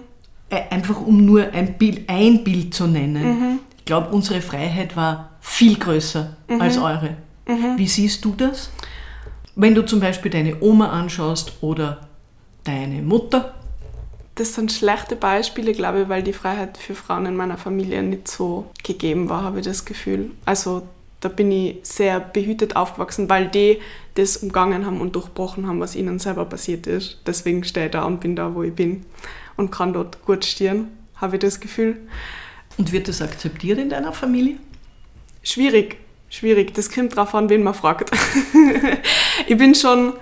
Einfach 0.50 1.02
um 1.02 1.26
nur 1.26 1.52
ein 1.52 1.78
Bild, 1.78 2.10
ein 2.10 2.44
Bild 2.44 2.74
zu 2.74 2.88
nennen. 2.88 3.24
Mhm. 3.24 3.60
Ich 3.78 3.86
glaube, 3.86 4.10
unsere 4.16 4.42
Freiheit 4.42 4.96
war 4.96 5.32
viel 5.42 5.78
größer 5.78 6.36
mhm. 6.48 6.62
als 6.62 6.78
eure. 6.78 7.18
Mhm. 7.48 7.78
Wie 7.78 7.88
siehst 7.88 8.24
du 8.26 8.34
das? 8.36 8.72
Wenn 9.56 9.76
du 9.76 9.86
zum 9.86 10.00
Beispiel 10.00 10.32
deine 10.32 10.62
Oma 10.62 10.90
anschaust 10.90 11.58
oder 11.62 12.08
deine 12.64 13.02
Mutter. 13.02 13.54
Das 14.36 14.54
sind 14.54 14.72
schlechte 14.72 15.16
Beispiele, 15.16 15.72
glaube 15.72 16.04
ich, 16.04 16.10
weil 16.10 16.22
die 16.22 16.34
Freiheit 16.34 16.78
für 16.78 16.94
Frauen 16.94 17.26
in 17.26 17.36
meiner 17.36 17.58
Familie 17.58 18.04
nicht 18.04 18.28
so 18.28 18.70
gegeben 18.84 19.30
war, 19.30 19.44
habe 19.44 19.60
ich 19.60 19.66
das 19.66 19.86
Gefühl. 19.86 20.32
Also 20.46 20.84
da 21.20 21.30
bin 21.30 21.52
ich 21.52 21.80
sehr 21.84 22.20
behütet 22.20 22.76
aufgewachsen, 22.76 23.30
weil 23.30 23.48
die 23.48 23.80
das 24.16 24.38
umgangen 24.38 24.86
haben 24.86 25.02
und 25.02 25.16
durchbrochen 25.16 25.68
haben, 25.68 25.80
was 25.80 25.96
ihnen 25.96 26.20
selber 26.20 26.46
passiert 26.46 26.86
ist. 26.86 27.20
Deswegen 27.26 27.64
stehe 27.64 27.88
ich 27.88 27.92
da 27.92 28.04
und 28.04 28.20
bin 28.20 28.36
da, 28.36 28.54
wo 28.54 28.64
ich 28.64 28.74
bin 28.74 29.06
und 29.56 29.72
kann 29.72 29.94
dort 29.94 30.24
gut 30.26 30.46
stehen, 30.46 30.90
habe 31.16 31.38
ich 31.38 31.40
das 31.40 31.60
Gefühl. 31.60 31.98
Und 32.78 32.92
wird 32.92 33.08
das 33.08 33.24
akzeptiert 33.24 33.80
in 33.80 33.90
deiner 33.90 34.14
Familie? 34.14 34.58
Schwierig, 35.42 35.98
schwierig. 36.30 36.76
Das 36.76 36.92
kommt 36.92 37.14
darauf 37.14 37.34
an, 37.34 37.50
wen 37.50 37.64
man 37.64 37.74
fragt. 37.74 38.12
ich 39.48 39.58
bin 39.58 39.74
schon 39.74 40.14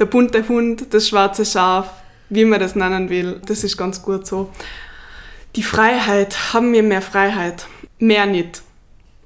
der 0.00 0.06
bunte 0.06 0.48
Hund, 0.48 0.86
das 0.90 1.08
schwarze 1.08 1.44
Schaf, 1.44 2.02
wie 2.30 2.44
man 2.44 2.58
das 2.58 2.74
nennen 2.74 3.10
will. 3.10 3.40
Das 3.46 3.62
ist 3.62 3.76
ganz 3.76 4.02
gut 4.02 4.26
so. 4.26 4.50
Die 5.54 5.62
Freiheit, 5.62 6.52
haben 6.52 6.72
wir 6.72 6.82
mehr 6.82 7.02
Freiheit? 7.02 7.68
Mehr 8.00 8.26
nicht 8.26 8.64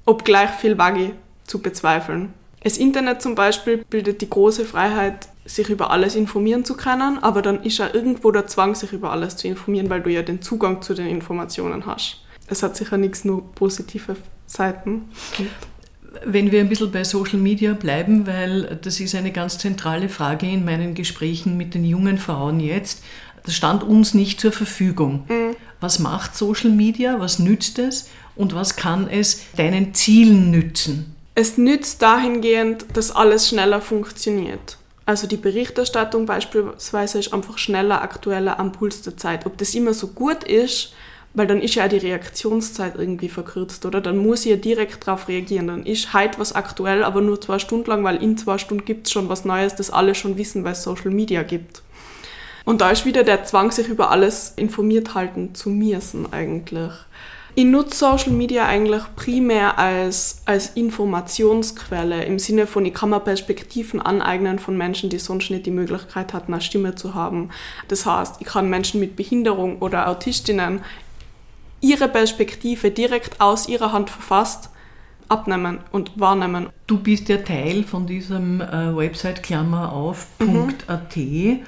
obgleich 0.09 0.49
viel 0.49 0.77
wage 0.77 1.11
zu 1.45 1.59
bezweifeln. 1.61 2.33
Das 2.63 2.77
Internet 2.77 3.21
zum 3.21 3.35
Beispiel 3.35 3.85
bildet 3.89 4.21
die 4.21 4.29
große 4.29 4.65
Freiheit, 4.65 5.29
sich 5.45 5.69
über 5.69 5.91
alles 5.91 6.15
informieren 6.15 6.65
zu 6.65 6.75
können, 6.75 7.19
aber 7.21 7.41
dann 7.41 7.63
ist 7.63 7.77
ja 7.77 7.89
irgendwo 7.93 8.31
der 8.31 8.47
Zwang, 8.47 8.75
sich 8.75 8.91
über 8.91 9.11
alles 9.11 9.37
zu 9.37 9.47
informieren, 9.47 9.89
weil 9.89 10.01
du 10.01 10.09
ja 10.09 10.21
den 10.21 10.41
Zugang 10.41 10.81
zu 10.81 10.93
den 10.93 11.07
Informationen 11.07 11.85
hast. 11.85 12.23
Es 12.47 12.63
hat 12.63 12.75
sicher 12.75 12.97
nichts 12.97 13.23
nur 13.23 13.51
positive 13.53 14.15
Seiten. 14.45 15.09
Wenn 16.25 16.51
wir 16.51 16.59
ein 16.59 16.69
bisschen 16.69 16.91
bei 16.91 17.03
Social 17.03 17.39
Media 17.39 17.73
bleiben, 17.73 18.25
weil 18.25 18.79
das 18.81 18.99
ist 18.99 19.13
eine 19.13 19.31
ganz 19.31 19.59
zentrale 19.59 20.09
Frage 20.09 20.47
in 20.47 20.65
meinen 20.65 20.95
Gesprächen 20.95 21.55
mit 21.55 21.75
den 21.75 21.85
jungen 21.85 22.17
Frauen 22.17 22.59
jetzt. 22.59 23.03
Das 23.43 23.55
stand 23.55 23.83
uns 23.83 24.13
nicht 24.15 24.41
zur 24.41 24.51
Verfügung. 24.51 25.25
Mhm. 25.29 25.55
Was 25.79 25.99
macht 25.99 26.35
Social 26.35 26.71
Media? 26.71 27.19
Was 27.19 27.39
nützt 27.39 27.79
es? 27.79 28.09
Und 28.39 28.55
was 28.55 28.77
kann 28.77 29.09
es 29.09 29.41
deinen 29.57 29.93
Zielen 29.93 30.49
nützen? 30.49 31.13
Es 31.35 31.57
nützt 31.57 32.01
dahingehend, 32.01 32.85
dass 32.93 33.11
alles 33.11 33.49
schneller 33.49 33.81
funktioniert. 33.81 34.77
Also 35.05 35.27
die 35.27 35.37
Berichterstattung 35.37 36.25
beispielsweise 36.25 37.19
ist 37.19 37.33
einfach 37.33 37.57
schneller, 37.57 38.01
aktueller 38.01 38.57
am 38.57 38.71
Puls 38.71 39.01
der 39.01 39.17
Zeit. 39.17 39.45
Ob 39.45 39.57
das 39.57 39.75
immer 39.75 39.93
so 39.93 40.07
gut 40.07 40.45
ist, 40.45 40.93
weil 41.33 41.47
dann 41.47 41.61
ist 41.61 41.75
ja 41.75 41.85
auch 41.85 41.89
die 41.89 41.97
Reaktionszeit 41.97 42.95
irgendwie 42.97 43.27
verkürzt, 43.27 43.85
oder? 43.85 43.99
Dann 43.99 44.17
muss 44.17 44.45
ich 44.45 44.51
ja 44.51 44.57
direkt 44.57 45.05
darauf 45.05 45.27
reagieren. 45.27 45.67
Dann 45.67 45.85
ist 45.85 46.13
heute 46.13 46.39
was 46.39 46.53
aktuell, 46.53 47.03
aber 47.03 47.19
nur 47.19 47.41
zwei 47.41 47.59
Stunden 47.59 47.89
lang, 47.89 48.05
weil 48.05 48.23
in 48.23 48.37
zwei 48.37 48.57
Stunden 48.57 48.85
gibt 48.85 49.07
es 49.07 49.11
schon 49.11 49.27
was 49.27 49.43
Neues, 49.43 49.75
das 49.75 49.91
alle 49.91 50.15
schon 50.15 50.37
wissen, 50.37 50.63
weil 50.63 50.73
es 50.73 50.83
Social 50.83 51.11
Media 51.11 51.43
gibt. 51.43 51.81
Und 52.63 52.79
da 52.79 52.89
ist 52.89 53.05
wieder 53.05 53.23
der 53.23 53.43
Zwang, 53.43 53.71
sich 53.71 53.89
über 53.89 54.11
alles 54.11 54.53
informiert 54.55 55.13
halten 55.13 55.55
zu 55.55 55.69
müssen 55.69 56.31
eigentlich. 56.31 56.93
Ich 57.55 57.65
nutze 57.65 57.97
Social 57.97 58.31
Media 58.31 58.65
eigentlich 58.65 59.03
primär 59.15 59.77
als, 59.77 60.41
als 60.45 60.71
Informationsquelle 60.75 62.23
im 62.23 62.39
Sinne 62.39 62.67
von, 62.67 62.85
ich 62.85 62.93
kann 62.93 63.09
mir 63.09 63.19
Perspektiven 63.19 64.01
aneignen 64.01 64.59
von 64.59 64.77
Menschen, 64.77 65.09
die 65.09 65.19
sonst 65.19 65.49
nicht 65.49 65.65
die 65.65 65.71
Möglichkeit 65.71 66.33
hatten, 66.33 66.53
eine 66.53 66.61
Stimme 66.61 66.95
zu 66.95 67.15
haben. 67.15 67.49
Das 67.87 68.05
heißt, 68.05 68.35
ich 68.39 68.47
kann 68.47 68.69
Menschen 68.69 68.99
mit 68.99 69.15
Behinderung 69.15 69.79
oder 69.79 70.07
Autistinnen 70.07 70.81
ihre 71.81 72.07
Perspektive 72.07 72.91
direkt 72.91 73.41
aus 73.41 73.67
ihrer 73.67 73.91
Hand 73.91 74.09
verfasst 74.09 74.69
abnehmen 75.29 75.79
und 75.91 76.19
wahrnehmen. 76.19 76.69
Du 76.87 76.99
bist 76.99 77.29
ja 77.29 77.37
Teil 77.37 77.83
von 77.83 78.07
diesem 78.07 78.61
äh, 78.61 78.95
Website 78.95 79.43
Klammer 79.43 79.93
auf.at. 79.93 81.15
Mhm. 81.15 81.59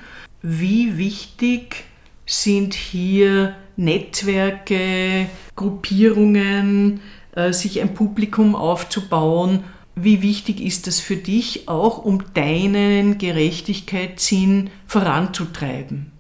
Wie 0.42 0.98
wichtig 0.98 1.86
sind 2.26 2.74
hier 2.74 3.56
Netzwerke, 3.82 5.28
Gruppierungen, 5.56 7.02
äh, 7.36 7.52
sich 7.52 7.82
ein 7.82 7.94
Publikum 7.94 8.56
aufzubauen. 8.56 9.64
Wie 9.96 10.22
wichtig 10.22 10.62
ist 10.62 10.88
das 10.88 11.00
für 11.00 11.18
dich 11.18 11.68
auch, 11.68 11.98
um 12.06 12.24
deinen 12.34 13.18
Gerechtigkeitssinn 13.18 14.70
voranzutreiben? 14.88 16.11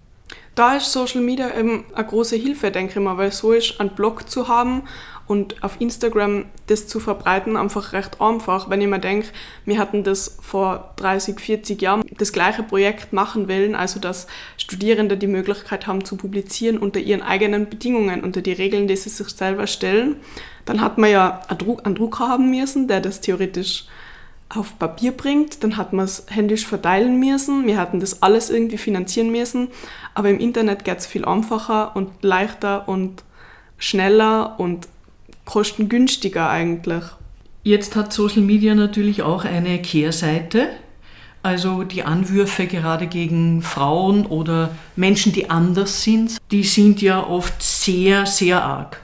Da 0.53 0.75
ist 0.75 0.91
Social 0.91 1.21
Media 1.21 1.57
eben 1.57 1.85
eine 1.93 2.05
große 2.05 2.35
Hilfe, 2.35 2.71
denke 2.71 2.99
ich 2.99 3.03
mal, 3.03 3.17
weil 3.17 3.31
so 3.31 3.53
ist, 3.53 3.79
einen 3.79 3.91
Blog 3.91 4.29
zu 4.29 4.49
haben 4.49 4.83
und 5.27 5.63
auf 5.63 5.79
Instagram 5.79 6.45
das 6.67 6.87
zu 6.87 6.99
verbreiten, 6.99 7.55
einfach 7.55 7.93
recht 7.93 8.19
einfach. 8.19 8.69
Wenn 8.69 8.81
ich 8.81 8.87
mir 8.87 8.99
denke, 8.99 9.29
wir 9.63 9.79
hatten 9.79 10.03
das 10.03 10.37
vor 10.41 10.93
30, 10.97 11.39
40 11.39 11.81
Jahren 11.81 12.03
das 12.17 12.33
gleiche 12.33 12.63
Projekt 12.63 13.13
machen 13.13 13.47
wollen, 13.47 13.73
also 13.73 14.01
dass 14.01 14.27
Studierende 14.57 15.15
die 15.15 15.27
Möglichkeit 15.27 15.87
haben 15.87 16.03
zu 16.03 16.17
publizieren 16.17 16.77
unter 16.77 16.99
ihren 16.99 17.21
eigenen 17.21 17.69
Bedingungen, 17.69 18.21
unter 18.21 18.41
die 18.41 18.51
Regeln, 18.51 18.89
die 18.89 18.97
sie 18.97 19.09
sich 19.09 19.29
selber 19.29 19.67
stellen, 19.67 20.17
dann 20.65 20.81
hat 20.81 20.97
man 20.97 21.11
ja 21.11 21.39
einen 21.47 21.95
Drucker 21.95 22.27
haben 22.27 22.49
müssen, 22.51 22.89
der 22.89 22.99
das 22.99 23.21
theoretisch 23.21 23.85
auf 24.53 24.77
Papier 24.77 25.11
bringt, 25.11 25.63
dann 25.63 25.77
hat 25.77 25.93
man 25.93 26.05
es 26.05 26.25
händisch 26.29 26.65
verteilen 26.65 27.19
müssen, 27.19 27.65
wir 27.67 27.77
hatten 27.77 27.99
das 27.99 28.21
alles 28.21 28.49
irgendwie 28.49 28.77
finanzieren 28.77 29.31
müssen, 29.31 29.69
aber 30.13 30.29
im 30.29 30.39
Internet 30.39 30.83
geht 30.83 30.99
es 30.99 31.05
viel 31.05 31.25
einfacher 31.25 31.95
und 31.95 32.09
leichter 32.21 32.87
und 32.87 33.23
schneller 33.77 34.59
und 34.59 34.87
kostengünstiger 35.45 36.49
eigentlich. 36.49 37.03
Jetzt 37.63 37.95
hat 37.95 38.11
Social 38.11 38.41
Media 38.41 38.75
natürlich 38.75 39.21
auch 39.21 39.45
eine 39.45 39.81
Kehrseite. 39.81 40.69
Also 41.43 41.83
die 41.83 42.03
Anwürfe 42.03 42.67
gerade 42.67 43.07
gegen 43.07 43.63
Frauen 43.63 44.25
oder 44.27 44.69
Menschen, 44.95 45.31
die 45.31 45.49
anders 45.49 46.03
sind, 46.03 46.37
die 46.51 46.63
sind 46.63 47.01
ja 47.01 47.25
oft 47.25 47.61
sehr, 47.63 48.27
sehr 48.27 48.63
arg 48.63 49.01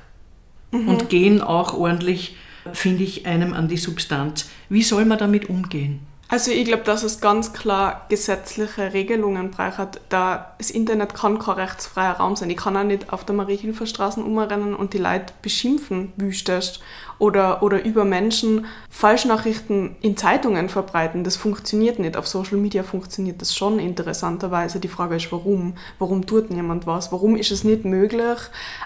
mhm. 0.72 0.88
und 0.88 1.10
gehen 1.10 1.42
auch 1.42 1.74
ordentlich, 1.74 2.36
finde 2.74 3.04
ich, 3.04 3.26
einem 3.26 3.54
an 3.54 3.68
die 3.68 3.78
Substanz. 3.78 4.50
Wie 4.70 4.84
soll 4.84 5.06
man 5.06 5.18
damit 5.18 5.50
umgehen? 5.50 6.00
Also 6.30 6.52
ich 6.52 6.66
glaube, 6.66 6.84
dass 6.84 7.04
es 7.04 7.22
ganz 7.22 7.54
klar 7.54 8.06
gesetzliche 8.10 8.92
Regelungen 8.92 9.50
braucht. 9.50 10.02
Da 10.10 10.56
das 10.58 10.72
Internet 10.72 11.14
kann 11.14 11.40
kein 11.40 11.56
rechtsfreier 11.56 12.18
Raum 12.18 12.36
sein. 12.36 12.50
Ich 12.50 12.58
kann 12.58 12.76
auch 12.76 12.84
nicht 12.84 13.14
auf 13.14 13.24
der 13.24 13.34
Marie-Hilfer-Straße 13.34 14.20
umrennen 14.20 14.76
und 14.76 14.94
die 14.94 14.98
Leute 14.98 15.34
beschimpfen, 15.42 16.12
wüstest 16.18 16.82
oder, 17.18 17.64
oder 17.64 17.86
über 17.86 18.04
Menschen 18.04 18.66
Falschnachrichten 18.90 19.96
in 20.02 20.18
Zeitungen 20.18 20.68
verbreiten. 20.68 21.24
Das 21.24 21.38
funktioniert 21.38 21.98
nicht. 21.98 22.18
Auf 22.18 22.28
Social 22.28 22.58
Media 22.58 22.84
funktioniert 22.84 23.42
das 23.42 23.56
schon 23.56 23.80
interessanterweise. 23.80 24.82
Die 24.82 24.90
Frage 24.90 25.16
ist, 25.16 25.32
warum? 25.32 25.76
Warum 25.98 26.26
tut 26.26 26.52
niemand 26.52 26.86
was? 26.86 27.14
Warum 27.14 27.38
ist 27.38 27.52
es 27.52 27.64
nicht 27.64 27.86
möglich, 27.86 28.38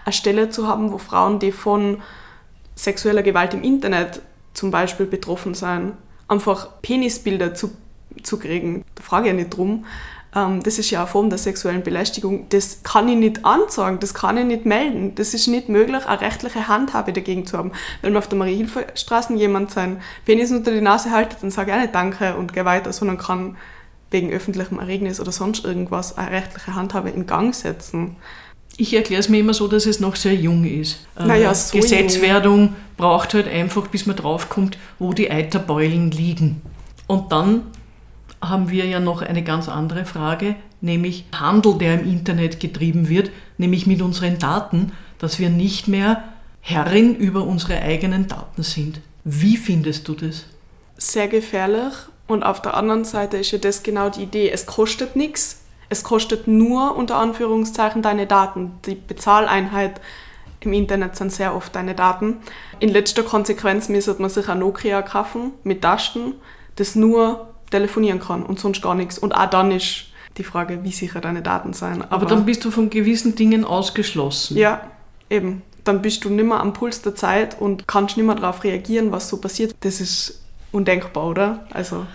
eine 0.05 0.13
Stelle 0.13 0.51
zu 0.51 0.67
haben, 0.67 0.91
wo 0.91 0.99
Frauen, 0.99 1.39
die 1.39 1.51
von 1.51 2.03
sexueller 2.75 3.23
Gewalt 3.23 3.53
im 3.53 3.63
Internet 3.63 4.21
zum 4.53 4.71
Beispiel 4.71 5.05
betroffen 5.05 5.53
sind, 5.53 5.93
einfach 6.27 6.81
Penisbilder 6.81 7.53
zu, 7.53 7.71
zu 8.23 8.39
kriegen. 8.39 8.83
Da 8.95 9.03
frage 9.03 9.27
ich 9.27 9.33
ja 9.33 9.37
nicht 9.37 9.55
drum. 9.55 9.85
Ähm, 10.35 10.63
das 10.63 10.79
ist 10.79 10.89
ja 10.89 11.01
eine 11.01 11.07
Form 11.07 11.29
der 11.29 11.37
sexuellen 11.37 11.83
Belästigung. 11.83 12.47
Das 12.49 12.83
kann 12.83 13.07
ich 13.09 13.17
nicht 13.17 13.45
anzeigen, 13.45 13.99
das 13.99 14.13
kann 14.13 14.37
ich 14.37 14.45
nicht 14.45 14.65
melden. 14.65 15.15
Das 15.15 15.33
ist 15.33 15.47
nicht 15.47 15.69
möglich, 15.69 16.05
eine 16.05 16.21
rechtliche 16.21 16.67
Handhabe 16.67 17.13
dagegen 17.13 17.45
zu 17.45 17.57
haben. 17.57 17.71
Wenn 18.01 18.13
man 18.13 18.19
auf 18.19 18.29
der 18.29 18.37
Marie-Hilfer-Straße 18.37 19.33
jemand 19.33 19.71
seinen 19.71 20.01
Penis 20.25 20.51
unter 20.51 20.71
die 20.71 20.81
Nase 20.81 21.11
haltet, 21.11 21.43
dann 21.43 21.51
sage 21.51 21.71
ich 21.71 21.77
auch 21.77 21.81
nicht 21.81 21.95
Danke 21.95 22.35
und 22.35 22.53
gehe 22.53 22.65
weiter, 22.65 22.93
sondern 22.93 23.17
kann 23.17 23.57
wegen 24.09 24.31
öffentlichem 24.31 24.79
Erregnis 24.79 25.19
oder 25.19 25.31
sonst 25.31 25.63
irgendwas 25.63 26.17
eine 26.17 26.31
rechtliche 26.31 26.75
Handhabe 26.75 27.09
in 27.09 27.25
Gang 27.25 27.55
setzen. 27.55 28.17
Ich 28.81 28.95
erkläre 28.95 29.19
es 29.19 29.29
mir 29.29 29.41
immer 29.41 29.53
so, 29.53 29.67
dass 29.67 29.85
es 29.85 29.99
noch 29.99 30.15
sehr 30.15 30.33
jung 30.33 30.65
ist. 30.65 31.05
Naja, 31.15 31.51
äh, 31.51 31.55
so 31.55 31.77
Gesetzwerdung 31.77 32.59
jung. 32.59 32.75
braucht 32.97 33.35
halt 33.35 33.47
einfach, 33.47 33.85
bis 33.85 34.07
man 34.07 34.15
draufkommt, 34.15 34.79
wo 34.97 35.13
die 35.13 35.29
Eiterbeulen 35.29 36.09
liegen. 36.09 36.63
Und 37.05 37.31
dann 37.31 37.61
haben 38.41 38.71
wir 38.71 38.85
ja 38.85 38.99
noch 38.99 39.21
eine 39.21 39.43
ganz 39.43 39.69
andere 39.69 40.03
Frage, 40.05 40.55
nämlich 40.81 41.25
Handel, 41.31 41.77
der 41.77 42.01
im 42.01 42.11
Internet 42.11 42.59
getrieben 42.59 43.07
wird, 43.07 43.29
nämlich 43.59 43.85
mit 43.85 44.01
unseren 44.01 44.39
Daten, 44.39 44.93
dass 45.19 45.37
wir 45.37 45.51
nicht 45.51 45.87
mehr 45.87 46.23
Herrin 46.59 47.15
über 47.15 47.43
unsere 47.43 47.79
eigenen 47.83 48.27
Daten 48.27 48.63
sind. 48.63 48.99
Wie 49.23 49.57
findest 49.57 50.07
du 50.07 50.15
das? 50.15 50.45
Sehr 50.97 51.27
gefährlich. 51.27 51.93
Und 52.25 52.41
auf 52.41 52.63
der 52.63 52.73
anderen 52.73 53.05
Seite 53.05 53.37
ist 53.37 53.51
ja 53.51 53.59
das 53.59 53.83
genau 53.83 54.09
die 54.09 54.23
Idee. 54.23 54.49
Es 54.49 54.65
kostet 54.65 55.15
nichts, 55.15 55.60
es 55.91 56.03
kostet 56.05 56.47
nur 56.47 56.95
unter 56.95 57.17
Anführungszeichen 57.17 58.01
deine 58.01 58.25
Daten. 58.25 58.71
Die 58.85 58.95
Bezahleinheit 58.95 59.99
im 60.61 60.71
Internet 60.71 61.17
sind 61.17 61.33
sehr 61.33 61.53
oft 61.53 61.75
deine 61.75 61.93
Daten. 61.93 62.37
In 62.79 62.89
letzter 62.89 63.23
Konsequenz 63.23 63.89
müsste 63.89 64.15
man 64.17 64.29
sich 64.29 64.47
ein 64.47 64.59
Nokia 64.59 65.01
kaufen 65.01 65.51
mit 65.65 65.81
Tasten, 65.81 66.35
das 66.77 66.95
nur 66.95 67.49
telefonieren 67.71 68.19
kann 68.19 68.43
und 68.43 68.57
sonst 68.57 68.81
gar 68.81 68.95
nichts. 68.95 69.19
Und 69.19 69.33
auch 69.33 69.49
dann 69.49 69.69
ist 69.71 70.05
die 70.37 70.45
Frage, 70.45 70.81
wie 70.83 70.93
sicher 70.93 71.19
deine 71.19 71.41
Daten 71.41 71.73
sind. 71.73 72.03
Aber, 72.03 72.13
Aber 72.13 72.25
dann 72.25 72.45
bist 72.45 72.63
du 72.63 72.71
von 72.71 72.89
gewissen 72.89 73.35
Dingen 73.35 73.65
ausgeschlossen. 73.65 74.55
Ja, 74.55 74.81
eben. 75.29 75.61
Dann 75.83 76.01
bist 76.01 76.23
du 76.23 76.29
nicht 76.29 76.45
mehr 76.45 76.61
am 76.61 76.71
Puls 76.71 77.01
der 77.01 77.15
Zeit 77.15 77.59
und 77.59 77.85
kannst 77.85 78.15
nicht 78.15 78.25
mehr 78.25 78.35
darauf 78.35 78.63
reagieren, 78.63 79.11
was 79.11 79.27
so 79.27 79.37
passiert. 79.37 79.75
Das 79.81 79.99
ist 79.99 80.41
undenkbar, 80.71 81.27
oder? 81.27 81.65
Also 81.71 82.05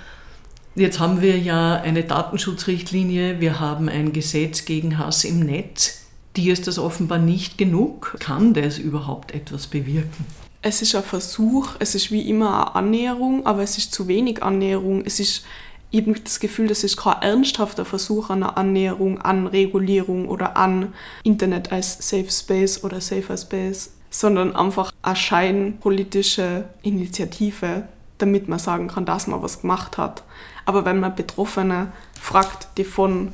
Jetzt 0.77 1.01
haben 1.01 1.23
wir 1.23 1.39
ja 1.39 1.81
eine 1.81 2.05
Datenschutzrichtlinie, 2.05 3.41
wir 3.41 3.61
haben 3.61 3.89
ein 3.89 4.13
Gesetz 4.13 4.67
gegen 4.67 4.99
Hass 4.99 5.25
im 5.25 5.41
Netz. 5.41 6.03
Dir 6.37 6.53
ist 6.53 6.67
das 6.67 6.79
offenbar 6.79 7.19
nicht 7.19 7.57
genug. 7.57 8.17
Kann 8.21 8.53
das 8.53 8.79
überhaupt 8.79 9.33
etwas 9.33 9.67
bewirken? 9.67 10.27
es 10.67 10.83
ist 10.83 10.97
ein 10.97 11.05
Versuch, 11.05 11.77
es 11.79 11.95
ist 11.95 12.11
wie 12.11 12.29
immer 12.29 12.75
eine 12.75 12.75
Annäherung, 12.75 13.47
aber 13.47 13.63
es 13.63 13.79
ist 13.79 13.95
zu 13.95 14.09
wenig 14.09 14.43
Annäherung. 14.43 15.05
Es 15.07 15.21
ist 15.21 15.45
eben 15.93 16.17
das 16.25 16.41
Gefühl, 16.41 16.67
das 16.67 16.83
ist 16.83 16.97
kein 16.97 17.23
ernsthafter 17.23 17.85
Versuch 17.85 18.31
einer 18.31 18.59
Annäherung 18.59 19.21
an 19.21 19.47
Regulierung 19.47 20.29
oder 20.29 20.57
an 20.57 20.93
Internet 21.23 21.71
als 21.71 22.09
Safe 22.09 22.31
Space 22.31 22.83
oder 22.83 23.01
Safer 23.01 23.37
Space, 23.37 23.93
sondern 24.11 24.57
einfach 24.57 24.93
eine 25.03 25.15
scheinpolitische 25.15 26.65
Initiative, 26.83 27.87
damit 28.19 28.49
man 28.49 28.59
sagen 28.59 28.89
kann, 28.89 29.05
dass 29.05 29.27
man 29.27 29.43
was 29.43 29.61
gemacht 29.61 29.99
hat. 29.99 30.23
Aber 30.65 30.85
wenn 30.85 31.01
man 31.01 31.15
Betroffene 31.15 31.93
fragt, 32.21 32.69
die 32.79 32.85
von 32.85 33.33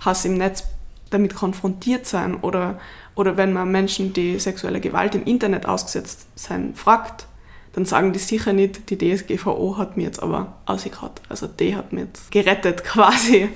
Hass 0.00 0.24
im 0.24 0.34
Netz 0.34 0.64
damit 1.10 1.34
konfrontiert 1.34 2.06
sein 2.06 2.36
oder, 2.36 2.78
oder 3.14 3.36
wenn 3.36 3.52
man 3.52 3.70
Menschen, 3.70 4.12
die 4.12 4.38
sexuelle 4.38 4.80
Gewalt 4.80 5.14
im 5.14 5.24
Internet 5.24 5.66
ausgesetzt 5.66 6.26
sein, 6.36 6.74
fragt, 6.74 7.26
dann 7.72 7.84
sagen 7.84 8.12
die 8.12 8.18
sicher 8.18 8.52
nicht, 8.52 8.90
die 8.90 8.98
DSGVO 8.98 9.76
hat 9.76 9.96
mir 9.96 10.04
jetzt 10.04 10.22
aber 10.22 10.54
ausgehaut. 10.66 11.20
Also 11.28 11.46
die 11.46 11.76
hat 11.76 11.92
mir 11.92 12.02
jetzt 12.02 12.30
gerettet 12.30 12.84
quasi. 12.84 13.48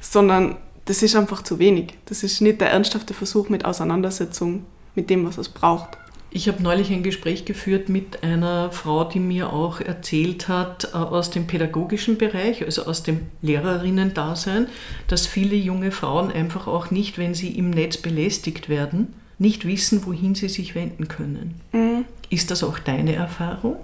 Sondern 0.00 0.56
das 0.86 1.02
ist 1.02 1.16
einfach 1.16 1.42
zu 1.42 1.58
wenig. 1.58 1.98
Das 2.06 2.22
ist 2.22 2.40
nicht 2.40 2.60
der 2.60 2.70
ernsthafte 2.70 3.12
Versuch 3.12 3.50
mit 3.50 3.64
Auseinandersetzung 3.64 4.64
mit 4.94 5.10
dem, 5.10 5.26
was 5.26 5.36
es 5.36 5.50
braucht. 5.50 5.97
Ich 6.30 6.46
habe 6.46 6.62
neulich 6.62 6.90
ein 6.90 7.02
Gespräch 7.02 7.46
geführt 7.46 7.88
mit 7.88 8.22
einer 8.22 8.70
Frau, 8.70 9.04
die 9.04 9.18
mir 9.18 9.50
auch 9.50 9.80
erzählt 9.80 10.48
hat 10.48 10.90
äh, 10.92 10.96
aus 10.96 11.30
dem 11.30 11.46
pädagogischen 11.46 12.18
Bereich, 12.18 12.62
also 12.62 12.84
aus 12.84 13.02
dem 13.02 13.22
Lehrerinnen-Dasein, 13.40 14.66
dass 15.06 15.26
viele 15.26 15.56
junge 15.56 15.90
Frauen 15.90 16.30
einfach 16.30 16.66
auch 16.66 16.90
nicht, 16.90 17.16
wenn 17.16 17.34
sie 17.34 17.56
im 17.56 17.70
Netz 17.70 17.96
belästigt 17.96 18.68
werden, 18.68 19.14
nicht 19.38 19.66
wissen, 19.66 20.04
wohin 20.04 20.34
sie 20.34 20.50
sich 20.50 20.74
wenden 20.74 21.08
können. 21.08 21.60
Mhm. 21.72 22.04
Ist 22.28 22.50
das 22.50 22.62
auch 22.62 22.78
deine 22.78 23.14
Erfahrung? 23.14 23.76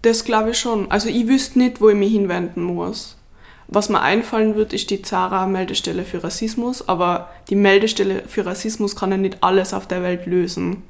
Das 0.00 0.24
glaube 0.24 0.50
ich 0.50 0.58
schon. 0.58 0.90
Also 0.90 1.10
ich 1.10 1.28
wüsste 1.28 1.58
nicht, 1.58 1.82
wo 1.82 1.90
ich 1.90 1.96
mich 1.96 2.12
hinwenden 2.12 2.62
muss. 2.62 3.18
Was 3.66 3.90
mir 3.90 4.00
einfallen 4.00 4.54
wird, 4.54 4.72
ist 4.72 4.88
die 4.88 5.02
Zara-Meldestelle 5.02 6.04
für 6.04 6.24
Rassismus, 6.24 6.88
aber 6.88 7.28
die 7.50 7.54
Meldestelle 7.54 8.22
für 8.26 8.46
Rassismus 8.46 8.96
kann 8.96 9.10
ja 9.10 9.18
nicht 9.18 9.42
alles 9.42 9.74
auf 9.74 9.86
der 9.86 10.02
Welt 10.02 10.24
lösen 10.24 10.84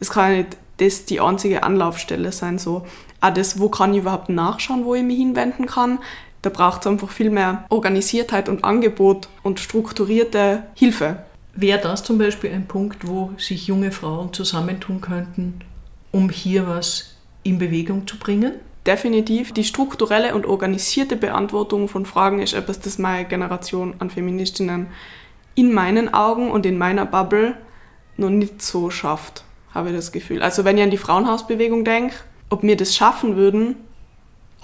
es 0.00 0.10
kann 0.10 0.30
ja 0.30 0.38
nicht 0.38 0.56
das 0.78 1.04
die 1.04 1.20
einzige 1.20 1.62
Anlaufstelle 1.62 2.32
sein. 2.32 2.58
So, 2.58 2.86
auch 3.20 3.34
das, 3.34 3.60
wo 3.60 3.68
kann 3.68 3.92
ich 3.92 4.00
überhaupt 4.00 4.30
nachschauen, 4.30 4.84
wo 4.84 4.94
ich 4.94 5.02
mich 5.02 5.18
hinwenden 5.18 5.66
kann. 5.66 5.98
Da 6.42 6.48
braucht 6.48 6.80
es 6.80 6.86
einfach 6.86 7.10
viel 7.10 7.30
mehr 7.30 7.64
Organisiertheit 7.68 8.48
und 8.48 8.64
Angebot 8.64 9.28
und 9.42 9.60
strukturierte 9.60 10.64
Hilfe. 10.74 11.24
Wäre 11.54 11.80
das 11.80 12.02
zum 12.02 12.16
Beispiel 12.16 12.50
ein 12.50 12.66
Punkt, 12.66 13.06
wo 13.06 13.32
sich 13.36 13.66
junge 13.66 13.92
Frauen 13.92 14.32
zusammentun 14.32 15.02
könnten, 15.02 15.60
um 16.12 16.30
hier 16.30 16.66
was 16.66 17.16
in 17.42 17.58
Bewegung 17.58 18.06
zu 18.06 18.16
bringen? 18.18 18.52
Definitiv. 18.86 19.52
Die 19.52 19.64
strukturelle 19.64 20.34
und 20.34 20.46
organisierte 20.46 21.16
Beantwortung 21.16 21.88
von 21.88 22.06
Fragen 22.06 22.40
ist 22.40 22.54
etwas, 22.54 22.80
das 22.80 22.96
meine 22.96 23.28
Generation 23.28 23.94
an 23.98 24.08
Feministinnen 24.08 24.86
in 25.54 25.74
meinen 25.74 26.14
Augen 26.14 26.50
und 26.50 26.64
in 26.64 26.78
meiner 26.78 27.04
Bubble 27.04 27.58
noch 28.16 28.30
nicht 28.30 28.62
so 28.62 28.88
schafft 28.88 29.44
habe 29.74 29.90
ich 29.90 29.96
das 29.96 30.12
Gefühl. 30.12 30.42
Also 30.42 30.64
wenn 30.64 30.78
ich 30.78 30.84
an 30.84 30.90
die 30.90 30.98
Frauenhausbewegung 30.98 31.84
denke, 31.84 32.14
ob 32.48 32.62
wir 32.62 32.76
das 32.76 32.96
schaffen 32.96 33.36
würden, 33.36 33.76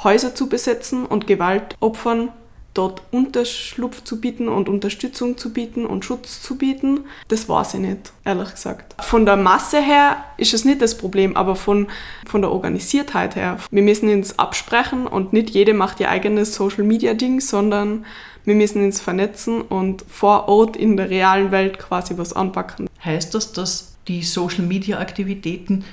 Häuser 0.03 0.35
zu 0.35 0.49
besetzen 0.49 1.07
und 1.07 1.27
Gewaltopfern 1.27 2.31
dort 2.77 3.03
Unterschlupf 3.11 4.05
zu 4.05 4.21
bieten 4.21 4.49
und 4.49 4.69
Unterstützung 4.69 5.39
zu 5.39 5.53
bieten 5.53 5.87
und 5.87 6.05
Schutz 6.05 6.43
zu 6.43 6.59
bieten, 6.59 7.07
das 7.29 7.49
weiß 7.49 7.75
ich 7.75 7.81
nicht, 7.81 8.13
ehrlich 8.25 8.51
gesagt. 8.51 8.95
Von 9.03 9.25
der 9.25 9.37
Masse 9.37 9.81
her 9.81 10.17
ist 10.37 10.53
es 10.53 10.65
nicht 10.65 10.83
das 10.83 10.99
Problem, 10.99 11.37
aber 11.37 11.57
von, 11.57 11.89
von 12.27 12.43
der 12.43 12.53
Organisiertheit 12.53 13.35
her. 13.35 13.59
Wir 13.71 13.83
müssen 13.83 14.11
uns 14.11 14.39
absprechen 14.39 15.07
und 15.07 15.33
nicht 15.33 15.51
jede 15.51 15.73
macht 15.73 16.01
ihr 16.01 16.11
eigenes 16.11 16.55
Social-Media-Ding, 16.55 17.41
sondern 17.41 18.05
wir 18.45 18.55
müssen 18.55 18.85
uns 18.85 19.01
vernetzen 19.01 19.63
und 19.63 20.05
vor 20.09 20.49
Ort 20.49 20.77
in 20.77 20.97
der 20.97 21.11
realen 21.11 21.51
Welt 21.51 21.79
quasi 21.79 22.19
was 22.19 22.35
anpacken. 22.35 22.88
Heißt 23.03 23.35
das, 23.35 23.53
dass 23.53 23.95
die 24.09 24.23
Social-Media-Aktivitäten 24.23 25.85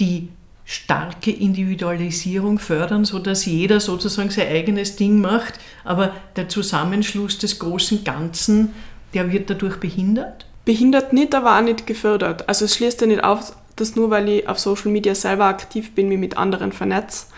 die 0.00 0.28
starke 0.64 1.30
Individualisierung 1.30 2.58
fördern, 2.58 3.06
sodass 3.06 3.46
jeder 3.46 3.80
sozusagen 3.80 4.28
sein 4.28 4.48
eigenes 4.48 4.96
Ding 4.96 5.18
macht, 5.20 5.54
aber 5.82 6.12
der 6.36 6.50
Zusammenschluss 6.50 7.38
des 7.38 7.58
großen 7.58 8.04
Ganzen, 8.04 8.74
der 9.14 9.32
wird 9.32 9.48
dadurch 9.48 9.76
behindert? 9.76 10.44
Behindert 10.66 11.14
nicht, 11.14 11.34
aber 11.34 11.56
auch 11.56 11.62
nicht 11.62 11.86
gefördert. 11.86 12.46
Also 12.48 12.66
es 12.66 12.76
schließt 12.76 13.00
ja 13.00 13.06
nicht 13.06 13.24
auf, 13.24 13.56
dass 13.76 13.96
nur 13.96 14.10
weil 14.10 14.28
ich 14.28 14.48
auf 14.48 14.58
Social 14.58 14.92
Media 14.92 15.14
selber 15.14 15.46
aktiv 15.46 15.94
bin, 15.94 16.08
mich 16.08 16.18
mit 16.18 16.36
anderen 16.36 16.72
vernetze, 16.72 17.28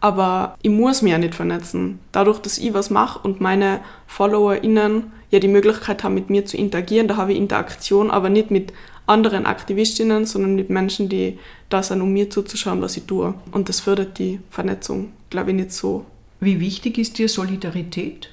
aber 0.00 0.54
ich 0.62 0.70
muss 0.70 1.02
mich 1.02 1.10
ja 1.10 1.18
nicht 1.18 1.34
vernetzen. 1.34 1.98
Dadurch, 2.12 2.38
dass 2.38 2.58
ich 2.58 2.72
was 2.72 2.90
mache 2.90 3.18
und 3.18 3.40
meine 3.40 3.80
FollowerInnen 4.06 5.10
ja 5.30 5.40
die 5.40 5.48
Möglichkeit 5.48 6.04
haben, 6.04 6.14
mit 6.14 6.30
mir 6.30 6.46
zu 6.46 6.56
interagieren, 6.56 7.08
da 7.08 7.16
habe 7.16 7.32
ich 7.32 7.38
Interaktion, 7.38 8.12
aber 8.12 8.28
nicht 8.28 8.52
mit 8.52 8.72
anderen 9.06 9.46
Aktivistinnen, 9.46 10.26
sondern 10.26 10.56
mit 10.56 10.70
Menschen, 10.70 11.08
die 11.08 11.38
da 11.68 11.82
sind, 11.82 12.00
um 12.02 12.12
mir 12.12 12.28
zuzuschauen, 12.30 12.82
was 12.82 12.96
ich 12.96 13.04
tue. 13.04 13.34
Und 13.52 13.68
das 13.68 13.80
fördert 13.80 14.18
die 14.18 14.40
Vernetzung, 14.50 15.12
glaube 15.30 15.50
ich, 15.50 15.56
nicht 15.56 15.72
so. 15.72 16.04
Wie 16.40 16.60
wichtig 16.60 16.98
ist 16.98 17.18
dir 17.18 17.28
Solidarität? 17.28 18.30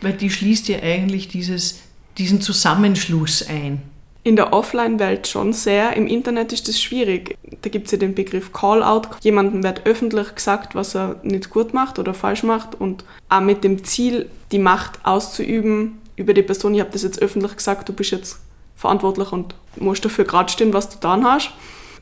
Weil 0.00 0.12
die 0.12 0.30
schließt 0.30 0.68
ja 0.68 0.78
eigentlich 0.80 1.28
dieses, 1.28 1.80
diesen 2.16 2.40
Zusammenschluss 2.40 3.46
ein. 3.46 3.82
In 4.24 4.36
der 4.36 4.52
Offline-Welt 4.52 5.26
schon 5.26 5.52
sehr, 5.52 5.96
im 5.96 6.06
Internet 6.06 6.52
ist 6.52 6.68
das 6.68 6.80
schwierig. 6.80 7.36
Da 7.62 7.70
gibt 7.70 7.86
es 7.86 7.92
ja 7.92 7.98
den 7.98 8.14
Begriff 8.14 8.52
Call-out. 8.52 9.08
Jemandem 9.22 9.62
wird 9.62 9.86
öffentlich 9.86 10.34
gesagt, 10.34 10.74
was 10.74 10.94
er 10.94 11.16
nicht 11.22 11.50
gut 11.50 11.72
macht 11.72 11.98
oder 11.98 12.14
falsch 12.14 12.42
macht 12.42 12.74
und 12.80 13.04
auch 13.28 13.40
mit 13.40 13.64
dem 13.64 13.84
Ziel, 13.84 14.28
die 14.52 14.58
Macht 14.58 15.04
auszuüben 15.04 15.98
über 16.16 16.34
die 16.34 16.42
Person. 16.42 16.74
Ich 16.74 16.80
habe 16.80 16.90
das 16.90 17.04
jetzt 17.04 17.22
öffentlich 17.22 17.56
gesagt, 17.56 17.88
du 17.88 17.92
bist 17.92 18.10
jetzt 18.10 18.40
verantwortlich 18.78 19.32
und 19.32 19.54
musst 19.76 20.04
dafür 20.04 20.24
gerade 20.24 20.50
stehen, 20.50 20.72
was 20.72 20.88
du 20.88 20.94
getan 20.94 21.24
hast. 21.24 21.50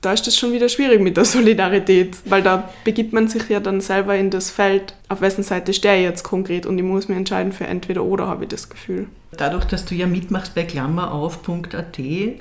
Da 0.02 0.12
ist 0.12 0.28
es 0.28 0.36
schon 0.36 0.52
wieder 0.52 0.68
schwierig 0.68 1.00
mit 1.00 1.16
der 1.16 1.24
Solidarität, 1.24 2.18
weil 2.26 2.42
da 2.42 2.68
begibt 2.84 3.12
man 3.12 3.28
sich 3.28 3.48
ja 3.48 3.60
dann 3.60 3.80
selber 3.80 4.14
in 4.14 4.30
das 4.30 4.50
Feld, 4.50 4.94
auf 5.08 5.20
wessen 5.20 5.44
Seite 5.44 5.72
stehe 5.72 5.98
ich 5.98 6.02
jetzt 6.02 6.24
konkret 6.24 6.66
und 6.66 6.78
ich 6.78 6.84
muss 6.84 7.08
mir 7.08 7.16
entscheiden 7.16 7.52
für 7.52 7.66
entweder 7.66 8.02
oder, 8.02 8.26
habe 8.26 8.44
ich 8.44 8.50
das 8.50 8.68
Gefühl. 8.68 9.06
Dadurch, 9.36 9.64
dass 9.66 9.84
du 9.84 9.94
ja 9.94 10.06
mitmachst 10.06 10.54
bei 10.54 10.62
klammerauf.at, 10.64 11.98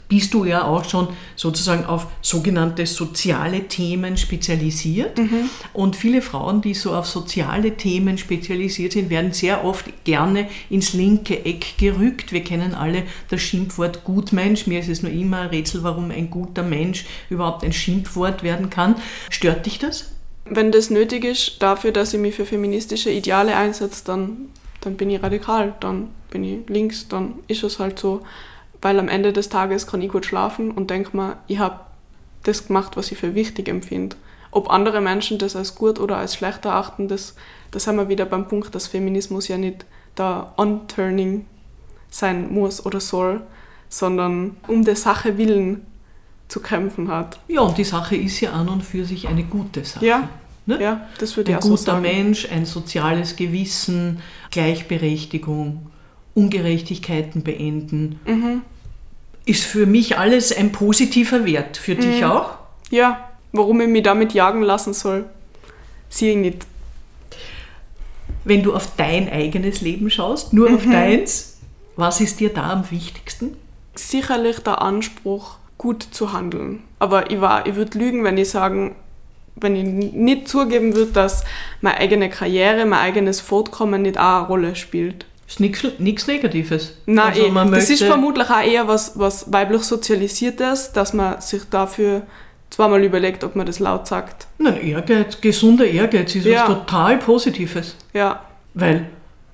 bist 0.08 0.34
du 0.34 0.46
ja 0.46 0.64
auch 0.64 0.86
schon 0.86 1.10
sozusagen 1.36 1.86
auf 1.86 2.08
sogenannte 2.22 2.86
soziale 2.86 3.68
Themen 3.68 4.18
spezialisiert. 4.18 5.18
Mhm. 5.18 5.50
Und 5.74 5.96
viele 5.96 6.22
Frauen, 6.22 6.62
die 6.62 6.74
so 6.74 6.94
auf 6.96 7.06
soziale 7.06 7.76
Themen 7.76 8.18
spezialisiert 8.18 8.94
sind, 8.94 9.10
werden 9.10 9.34
sehr 9.34 9.66
oft 9.66 10.06
gerne 10.06 10.48
ins 10.70 10.94
linke 10.94 11.44
Eck 11.46 11.78
gerückt. 11.78 12.32
Wir 12.32 12.44
kennen 12.44 12.74
alle 12.74 13.04
das 13.30 13.42
Schimpfwort 13.42 14.04
Gutmensch. 14.04 14.66
Mir 14.66 14.80
ist 14.80 14.90
es 14.90 15.04
nur 15.04 15.12
immer 15.12 15.42
ein 15.42 15.50
Rätsel, 15.50 15.84
warum 15.84 16.12
ein 16.12 16.30
guter 16.30 16.64
Mensch 16.64 17.06
überhaupt 17.30 17.64
ein 17.66 17.74
Schimpfwort 17.74 18.42
werden 18.42 18.70
kann. 18.70 18.96
Stört 19.30 19.66
dich 19.66 19.80
das? 19.80 20.15
Wenn 20.46 20.72
das 20.72 20.92
nötig 20.92 21.26
ist, 21.26 21.62
dafür, 21.62 21.92
dass 21.92 22.14
ich 22.14 22.20
mich 22.20 22.36
für 22.36 22.46
feministische 22.46 23.10
Ideale 23.10 23.56
einsetze, 23.56 24.04
dann, 24.06 24.50
dann 24.82 24.96
bin 24.96 25.10
ich 25.10 25.22
radikal, 25.22 25.74
dann 25.80 26.10
bin 26.30 26.44
ich 26.44 26.70
links, 26.70 27.08
dann 27.08 27.40
ist 27.48 27.64
es 27.64 27.80
halt 27.80 27.98
so. 27.98 28.22
Weil 28.82 29.00
am 29.00 29.08
Ende 29.08 29.34
des 29.34 29.50
Tages 29.50 29.88
kann 29.88 30.04
ich 30.04 30.12
gut 30.12 30.26
schlafen 30.26 30.70
und 30.70 30.92
denke 30.92 31.18
mir, 31.18 31.38
ich 31.48 31.58
habe 31.58 31.80
das 32.44 32.68
gemacht, 32.68 32.96
was 32.96 33.12
ich 33.12 33.18
für 33.18 33.34
wichtig 33.34 33.68
empfinde. 33.68 34.16
Ob 34.52 34.70
andere 34.70 35.02
Menschen 35.02 35.40
das 35.40 35.56
als 35.56 35.76
gut 35.76 36.00
oder 36.00 36.18
als 36.18 36.36
schlecht 36.36 36.66
erachten, 36.66 37.08
das, 37.08 37.36
das 37.72 37.88
haben 37.88 37.98
wir 37.98 38.10
wieder 38.10 38.26
beim 38.26 38.48
Punkt, 38.48 38.76
dass 38.76 38.88
Feminismus 38.88 39.48
ja 39.48 39.58
nicht 39.58 39.86
der 40.18 40.54
On-Turning 40.58 41.46
sein 42.12 42.54
muss 42.54 42.86
oder 42.86 43.00
soll, 43.00 43.42
sondern 43.90 44.56
um 44.68 44.86
der 44.86 44.96
Sache 44.96 45.38
willen 45.38 45.86
zu 46.48 46.60
kämpfen 46.60 47.10
hat. 47.10 47.40
Ja, 47.48 47.62
und 47.62 47.78
die 47.78 47.84
Sache 47.84 48.16
ist 48.16 48.40
ja 48.42 48.52
an 48.52 48.70
und 48.70 48.84
für 48.84 49.06
sich 49.06 49.28
eine 49.28 49.44
gute 49.44 49.84
Sache. 49.84 50.06
Ja, 50.06 50.30
ne? 50.66 50.82
ja 50.82 51.08
das 51.20 51.36
würde 51.38 51.52
ich 51.52 51.58
auch 51.58 51.62
so 51.62 51.76
sagen. 51.76 51.98
Ein 51.98 52.04
guter 52.04 52.16
Mensch, 52.18 52.52
ein 52.52 52.66
soziales 52.66 53.36
Gewissen, 53.36 54.22
Gleichberechtigung, 54.52 55.88
Ungerechtigkeiten 56.34 57.44
beenden. 57.44 58.20
Mhm. 58.26 58.62
Ist 59.46 59.64
für 59.64 59.86
mich 59.86 60.18
alles 60.18 60.56
ein 60.56 60.72
positiver 60.72 61.46
Wert. 61.46 61.78
Für 61.78 61.96
mhm. 61.96 62.02
dich 62.02 62.26
auch? 62.26 62.52
Ja, 62.90 63.30
warum 63.52 63.82
ich 63.82 63.88
mich 63.88 64.04
damit 64.04 64.34
jagen 64.34 64.62
lassen 64.62 64.94
soll, 64.94 65.26
sehe 66.10 66.32
ich 66.32 66.38
nicht. 66.38 66.66
Wenn 68.44 68.62
du 68.62 68.76
auf 68.76 68.96
dein 68.96 69.30
eigenes 69.30 69.82
Leben 69.82 70.10
schaust, 70.10 70.54
nur 70.54 70.70
mhm. 70.70 70.76
auf 70.76 70.84
deins, 70.84 71.58
was 71.96 72.22
ist 72.22 72.40
dir 72.40 72.54
da 72.54 72.74
am 72.74 72.92
wichtigsten? 72.92 73.58
Sicherlich 73.96 74.60
der 74.60 74.82
Anspruch, 74.82 75.58
gut 75.78 76.04
zu 76.04 76.34
handeln. 76.34 76.84
Aber 77.00 77.30
ich, 77.32 77.38
ich 77.66 77.76
würde 77.76 77.98
lügen, 77.98 78.24
wenn 78.24 78.38
ich 78.38 78.50
sagen, 78.50 78.96
wenn 79.56 79.76
ich 79.76 80.14
nicht 80.14 80.48
zugeben 80.48 80.96
würde, 80.96 81.12
dass 81.12 81.44
meine 81.82 81.98
eigene 81.98 82.30
Karriere, 82.30 82.86
mein 82.86 83.00
eigenes 83.00 83.40
Fortkommen 83.40 84.02
nicht 84.02 84.18
auch 84.18 84.40
eine 84.40 84.48
Rolle 84.48 84.76
spielt. 84.76 85.26
Das 85.46 85.60
ist 85.60 86.00
nichts 86.00 86.28
Negatives. 86.28 86.98
Nein, 87.06 87.34
also 87.34 87.46
eh, 87.46 87.72
das 87.72 87.90
ist 87.90 88.04
vermutlich 88.04 88.50
auch 88.50 88.64
eher 88.64 88.88
was, 88.88 89.18
was 89.18 89.52
weiblich 89.54 89.84
sozialisiertes, 89.84 90.92
dass 90.92 91.14
man 91.14 91.40
sich 91.40 91.62
dafür 91.70 92.24
zweimal 92.72 93.04
überlegt, 93.04 93.44
ob 93.44 93.56
man 93.56 93.66
das 93.66 93.80
laut 93.80 94.08
sagt. 94.08 94.48
Nein, 94.58 94.82
Ehrgeiz, 94.82 95.40
gesunder 95.40 95.86
Ehrgeiz 95.86 96.36
ist 96.36 96.46
ja. 96.46 96.68
was 96.68 96.68
total 96.68 97.18
Positives. 97.18 97.96
Ja. 98.14 98.42
Weil 98.74 99.08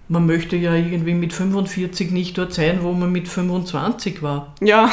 man 0.08 0.26
möchte 0.26 0.56
ja 0.56 0.74
irgendwie 0.76 1.14
mit 1.14 1.34
45 1.34 2.12
nicht 2.12 2.38
dort 2.38 2.54
sein, 2.54 2.80
wo 2.82 2.94
man 2.94 3.12
mit 3.12 3.28
25 3.28 4.24
war. 4.24 4.56
Ja, 4.62 4.90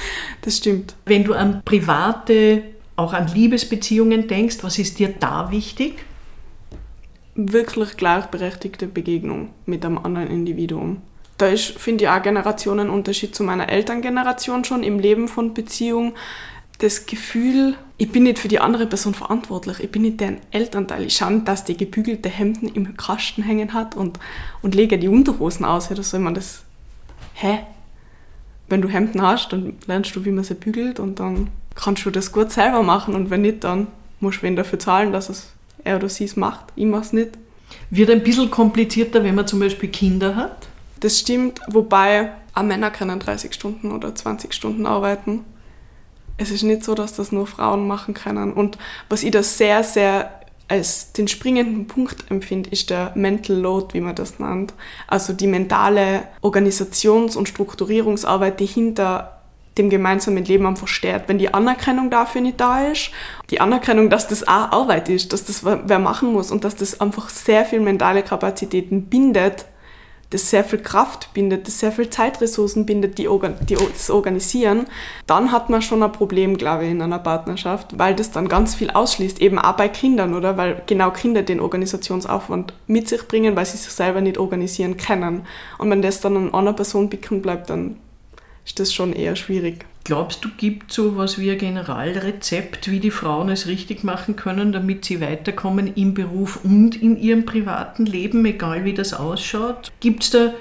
das 0.42 0.58
stimmt. 0.58 0.94
Wenn 1.04 1.24
du 1.24 1.34
an 1.34 1.62
private, 1.64 2.62
auch 2.96 3.12
an 3.12 3.28
Liebesbeziehungen 3.28 4.28
denkst, 4.28 4.58
was 4.62 4.78
ist 4.78 4.98
dir 4.98 5.08
da 5.08 5.50
wichtig? 5.50 5.98
Wirklich 7.34 7.96
gleichberechtigte 7.96 8.86
Begegnung 8.88 9.50
mit 9.66 9.84
einem 9.84 9.98
anderen 9.98 10.28
Individuum. 10.28 11.02
Da 11.38 11.46
ist, 11.46 11.78
finde 11.78 12.04
ich, 12.04 12.10
auch 12.10 12.20
Generationenunterschied 12.20 13.34
zu 13.34 13.44
meiner 13.44 13.68
Elterngeneration 13.68 14.64
schon 14.64 14.82
im 14.82 14.98
Leben 14.98 15.28
von 15.28 15.54
Beziehung. 15.54 16.14
Das 16.78 17.06
Gefühl, 17.06 17.76
ich 17.96 18.10
bin 18.10 18.24
nicht 18.24 18.40
für 18.40 18.48
die 18.48 18.58
andere 18.58 18.86
Person 18.86 19.14
verantwortlich, 19.14 19.78
ich 19.80 19.90
bin 19.90 20.02
nicht 20.02 20.20
deren 20.20 20.38
Elternteil. 20.50 21.04
Ich 21.04 21.16
schaue, 21.16 21.40
dass 21.40 21.64
die 21.64 21.76
gebügelte 21.76 22.28
Hemden 22.28 22.68
im 22.68 22.96
Kasten 22.96 23.42
hängen 23.42 23.72
hat 23.72 23.96
und, 23.96 24.18
und 24.62 24.74
lege 24.74 24.98
die 24.98 25.08
Unterhosen 25.08 25.64
aus. 25.64 25.90
Oder 25.92 26.02
soll 26.02 26.20
man 26.20 26.34
das. 26.34 26.64
Hä? 27.34 27.60
Wenn 28.68 28.82
du 28.82 28.88
Hemden 28.88 29.22
hast, 29.22 29.52
dann 29.52 29.74
lernst 29.86 30.14
du, 30.14 30.24
wie 30.24 30.30
man 30.30 30.44
sie 30.44 30.54
bügelt 30.54 31.00
und 31.00 31.20
dann 31.20 31.48
kannst 31.74 32.04
du 32.04 32.10
das 32.10 32.32
gut 32.32 32.50
selber 32.50 32.82
machen 32.82 33.14
und 33.14 33.30
wenn 33.30 33.42
nicht, 33.42 33.64
dann 33.64 33.86
musst 34.20 34.38
du 34.38 34.42
wen 34.42 34.56
dafür 34.56 34.78
zahlen, 34.78 35.12
dass 35.12 35.28
es 35.28 35.52
er 35.84 35.96
oder 35.96 36.08
sie 36.08 36.24
es 36.24 36.36
macht. 36.36 36.66
Ich 36.76 36.86
mache 36.86 37.02
es 37.02 37.12
nicht. 37.12 37.30
Wird 37.90 38.10
ein 38.10 38.22
bisschen 38.22 38.50
komplizierter, 38.50 39.22
wenn 39.24 39.34
man 39.34 39.46
zum 39.46 39.60
Beispiel 39.60 39.88
Kinder 39.88 40.36
hat? 40.36 40.68
Das 41.00 41.18
stimmt, 41.18 41.60
wobei 41.68 42.32
auch 42.54 42.62
Männer 42.62 42.90
können 42.90 43.20
30 43.20 43.54
Stunden 43.54 43.92
oder 43.92 44.14
20 44.14 44.52
Stunden 44.52 44.86
arbeiten. 44.86 45.44
Es 46.36 46.50
ist 46.50 46.62
nicht 46.62 46.84
so, 46.84 46.94
dass 46.94 47.14
das 47.14 47.32
nur 47.32 47.46
Frauen 47.46 47.86
machen 47.86 48.14
können. 48.14 48.52
Und 48.52 48.78
was 49.08 49.22
ich 49.22 49.30
da 49.30 49.42
sehr, 49.42 49.82
sehr 49.84 50.37
als 50.68 51.12
den 51.12 51.28
springenden 51.28 51.86
Punkt 51.86 52.30
empfinde, 52.30 52.70
ist 52.70 52.90
der 52.90 53.12
Mental 53.14 53.56
Load, 53.56 53.94
wie 53.94 54.00
man 54.00 54.14
das 54.14 54.38
nennt. 54.38 54.74
Also 55.06 55.32
die 55.32 55.46
mentale 55.46 56.24
Organisations- 56.42 57.36
und 57.36 57.48
Strukturierungsarbeit, 57.48 58.60
die 58.60 58.66
hinter 58.66 59.38
dem 59.78 59.90
gemeinsamen 59.90 60.44
Leben 60.44 60.66
einfach 60.66 60.88
stört. 60.88 61.28
Wenn 61.28 61.38
die 61.38 61.54
Anerkennung 61.54 62.10
dafür 62.10 62.40
nicht 62.40 62.60
da 62.60 62.86
ist, 62.86 63.10
die 63.50 63.60
Anerkennung, 63.60 64.10
dass 64.10 64.28
das 64.28 64.46
auch 64.46 64.72
Arbeit 64.72 65.08
ist, 65.08 65.32
dass 65.32 65.44
das 65.44 65.64
wer 65.64 65.98
machen 65.98 66.32
muss 66.32 66.50
und 66.50 66.64
dass 66.64 66.76
das 66.76 67.00
einfach 67.00 67.30
sehr 67.30 67.64
viel 67.64 67.80
mentale 67.80 68.22
Kapazitäten 68.22 69.04
bindet, 69.04 69.66
das 70.30 70.50
sehr 70.50 70.62
viel 70.62 70.80
Kraft 70.80 71.32
bindet, 71.32 71.66
das 71.66 71.80
sehr 71.80 71.92
viel 71.92 72.10
Zeitressourcen 72.10 72.84
bindet, 72.84 73.16
die, 73.18 73.28
die 73.68 73.76
das 73.76 74.10
organisieren, 74.10 74.86
dann 75.26 75.52
hat 75.52 75.70
man 75.70 75.80
schon 75.80 76.02
ein 76.02 76.12
Problem, 76.12 76.58
glaube 76.58 76.84
ich, 76.84 76.90
in 76.90 77.00
einer 77.00 77.18
Partnerschaft, 77.18 77.98
weil 77.98 78.14
das 78.14 78.30
dann 78.30 78.48
ganz 78.48 78.74
viel 78.74 78.90
ausschließt, 78.90 79.40
eben 79.40 79.58
auch 79.58 79.76
bei 79.76 79.88
Kindern, 79.88 80.34
oder? 80.34 80.56
Weil 80.56 80.82
genau 80.86 81.10
Kinder 81.10 81.42
den 81.42 81.60
Organisationsaufwand 81.60 82.74
mit 82.86 83.08
sich 83.08 83.26
bringen, 83.26 83.56
weil 83.56 83.66
sie 83.66 83.78
sich 83.78 83.92
selber 83.92 84.20
nicht 84.20 84.38
organisieren 84.38 84.98
können. 84.98 85.46
Und 85.78 85.90
wenn 85.90 86.02
das 86.02 86.20
dann 86.20 86.36
an 86.36 86.54
einer 86.54 86.74
Person 86.74 87.08
bicken 87.08 87.40
bleibt, 87.40 87.70
dann 87.70 87.96
ist 88.66 88.78
das 88.78 88.92
schon 88.92 89.14
eher 89.14 89.34
schwierig. 89.34 89.86
Glaubst 90.08 90.42
du, 90.42 90.48
gibt 90.56 90.90
so 90.90 91.18
was 91.18 91.38
wie 91.38 91.50
ein 91.50 91.58
Generalrezept, 91.58 92.90
wie 92.90 92.98
die 92.98 93.10
Frauen 93.10 93.50
es 93.50 93.66
richtig 93.66 94.04
machen 94.04 94.36
können, 94.36 94.72
damit 94.72 95.04
sie 95.04 95.20
weiterkommen 95.20 95.92
im 95.96 96.14
Beruf 96.14 96.60
und 96.64 96.96
in 96.96 97.20
ihrem 97.20 97.44
privaten 97.44 98.06
Leben, 98.06 98.42
egal 98.46 98.86
wie 98.86 98.94
das 98.94 99.12
ausschaut? 99.12 99.92
Gibt 100.00 100.22
es 100.22 100.30
da 100.30 100.54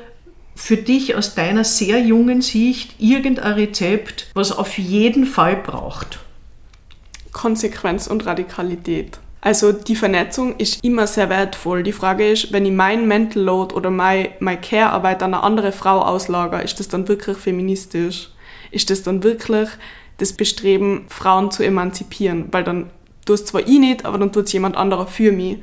für 0.54 0.76
dich 0.76 1.16
aus 1.16 1.34
deiner 1.34 1.64
sehr 1.64 2.02
jungen 2.02 2.42
Sicht 2.42 2.96
irgendein 3.00 3.54
Rezept, 3.54 4.30
was 4.34 4.52
auf 4.52 4.78
jeden 4.78 5.26
Fall 5.26 5.56
braucht? 5.56 6.20
Konsequenz 7.32 8.08
und 8.08 8.26
Radikalität. 8.26 9.18
Also 9.40 9.72
die 9.72 9.96
Vernetzung 9.96 10.58
ist 10.58 10.84
immer 10.84 11.08
sehr 11.08 11.30
wertvoll. 11.30 11.84
Die 11.84 11.94
Frage 11.94 12.30
ist, 12.30 12.52
wenn 12.52 12.66
ich 12.66 12.74
mein 12.74 13.08
Mental 13.08 13.44
Load 13.44 13.74
oder 13.74 13.92
meine 13.92 14.32
my 14.42 14.58
Care-Arbeit 14.58 15.24
an 15.24 15.34
eine 15.34 15.44
andere 15.44 15.72
Frau 15.72 16.02
auslager, 16.02 16.62
ist 16.62 16.82
das 16.82 16.90
dann 16.90 17.08
wirklich 17.08 17.38
feministisch? 17.38 18.32
Ist 18.72 18.90
das 18.90 19.04
dann 19.04 19.24
wirklich 19.24 19.70
das 20.18 20.34
Bestreben, 20.34 21.06
Frauen 21.10 21.52
zu 21.52 21.64
emanzipieren? 21.64 22.48
Weil 22.52 22.64
dann 22.64 22.90
es 23.30 23.46
zwar 23.46 23.62
ich 23.62 23.80
nicht, 23.80 24.06
aber 24.06 24.18
dann 24.18 24.32
tut 24.32 24.46
es 24.46 24.54
jemand 24.54 24.78
anderer 24.78 25.08
für 25.08 25.32
mich. 25.32 25.58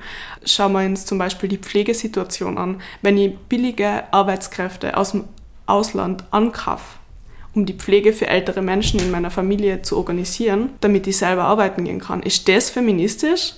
Schauen 0.44 0.72
wir 0.72 0.84
uns 0.84 1.06
zum 1.06 1.18
Beispiel 1.18 1.48
die 1.48 1.58
Pflegesituation 1.58 2.58
an. 2.58 2.82
Wenn 3.02 3.16
ich 3.16 3.36
billige 3.48 4.12
Arbeitskräfte 4.12 4.96
aus 4.96 5.12
dem 5.12 5.24
Ausland 5.66 6.24
ankaufe, 6.30 6.98
um 7.54 7.66
die 7.66 7.74
Pflege 7.74 8.12
für 8.12 8.26
ältere 8.26 8.62
Menschen 8.62 9.00
in 9.00 9.10
meiner 9.10 9.30
Familie 9.30 9.82
zu 9.82 9.96
organisieren, 9.96 10.70
damit 10.80 11.06
ich 11.06 11.16
selber 11.16 11.44
arbeiten 11.44 11.84
gehen 11.84 12.00
kann. 12.00 12.22
Ist 12.22 12.48
das 12.48 12.70
feministisch? 12.70 13.54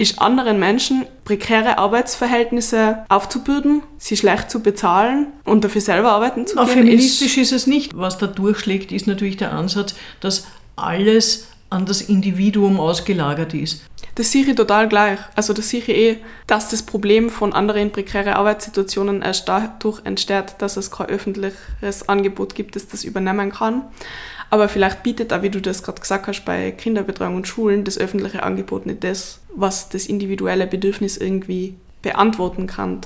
Ist 0.00 0.18
anderen 0.18 0.58
Menschen 0.58 1.04
prekäre 1.26 1.76
Arbeitsverhältnisse 1.76 3.04
aufzubürden, 3.10 3.82
sie 3.98 4.16
schlecht 4.16 4.50
zu 4.50 4.60
bezahlen 4.60 5.26
und 5.44 5.62
dafür 5.62 5.82
selber 5.82 6.12
arbeiten 6.12 6.46
zu 6.46 6.56
gehen. 6.56 6.66
Feministisch 6.66 7.36
ist, 7.36 7.52
ist 7.52 7.52
es 7.52 7.66
nicht. 7.66 7.94
Was 7.94 8.16
da 8.16 8.26
durchschlägt, 8.26 8.92
ist 8.92 9.06
natürlich 9.06 9.36
der 9.36 9.52
Ansatz, 9.52 9.94
dass 10.20 10.46
alles 10.74 11.48
an 11.68 11.84
das 11.84 12.00
Individuum 12.00 12.80
ausgelagert 12.80 13.52
ist. 13.52 13.82
Das 14.14 14.32
sehe 14.32 14.44
ich 14.44 14.54
total 14.54 14.88
gleich. 14.88 15.18
Also 15.36 15.52
das 15.52 15.68
sehe 15.68 15.80
ich 15.80 15.88
eh, 15.90 16.16
dass 16.46 16.70
das 16.70 16.82
Problem 16.82 17.28
von 17.28 17.52
anderen 17.52 17.82
in 17.82 17.92
prekäre 17.92 18.36
Arbeitssituationen 18.36 19.20
erst 19.20 19.48
dadurch 19.50 20.00
entsteht, 20.04 20.54
dass 20.58 20.78
es 20.78 20.90
kein 20.90 21.08
öffentliches 21.08 22.08
Angebot 22.08 22.54
gibt, 22.54 22.74
das 22.74 22.88
das 22.88 23.04
übernehmen 23.04 23.52
kann. 23.52 23.82
Aber 24.50 24.68
vielleicht 24.68 25.04
bietet 25.04 25.32
auch, 25.32 25.42
wie 25.42 25.50
du 25.50 25.60
das 25.60 25.82
gerade 25.82 26.00
gesagt 26.00 26.26
hast, 26.26 26.44
bei 26.44 26.72
Kinderbetreuung 26.72 27.36
und 27.36 27.46
Schulen 27.48 27.84
das 27.84 27.96
öffentliche 27.96 28.42
Angebot 28.42 28.84
nicht 28.84 29.04
das, 29.04 29.40
was 29.54 29.88
das 29.88 30.06
individuelle 30.06 30.66
Bedürfnis 30.66 31.16
irgendwie 31.16 31.76
beantworten 32.02 32.66
kann. 32.66 33.00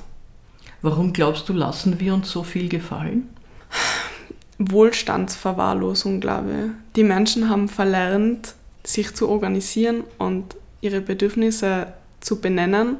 Warum 0.80 1.12
glaubst 1.12 1.48
du, 1.48 1.52
lassen 1.52 2.00
wir 2.00 2.14
uns 2.14 2.30
so 2.30 2.42
viel 2.42 2.68
gefallen? 2.68 3.28
Wohlstandsverwahrlosung, 4.58 6.20
glaube 6.20 6.50
ich. 6.50 6.70
Die 6.96 7.04
Menschen 7.04 7.50
haben 7.50 7.68
verlernt, 7.68 8.54
sich 8.82 9.14
zu 9.14 9.28
organisieren 9.28 10.04
und 10.18 10.56
ihre 10.80 11.00
Bedürfnisse 11.00 11.88
zu 12.20 12.40
benennen 12.40 12.96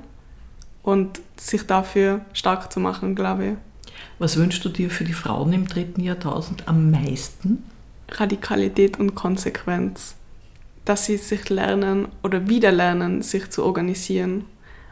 und 0.82 1.20
sich 1.36 1.66
dafür 1.66 2.22
stark 2.32 2.72
zu 2.72 2.80
machen, 2.80 3.14
glaube 3.14 3.46
ich. 3.46 3.54
Was 4.18 4.36
wünschst 4.36 4.64
du 4.64 4.68
dir 4.68 4.90
für 4.90 5.04
die 5.04 5.12
Frauen 5.12 5.52
im 5.52 5.66
dritten 5.66 6.02
Jahrtausend 6.02 6.68
am 6.68 6.90
meisten? 6.90 7.64
Radikalität 8.20 8.98
und 8.98 9.14
Konsequenz, 9.14 10.16
dass 10.84 11.06
sie 11.06 11.16
sich 11.16 11.48
lernen 11.48 12.08
oder 12.22 12.48
wieder 12.48 12.72
lernen, 12.72 13.22
sich 13.22 13.50
zu 13.50 13.64
organisieren 13.64 14.44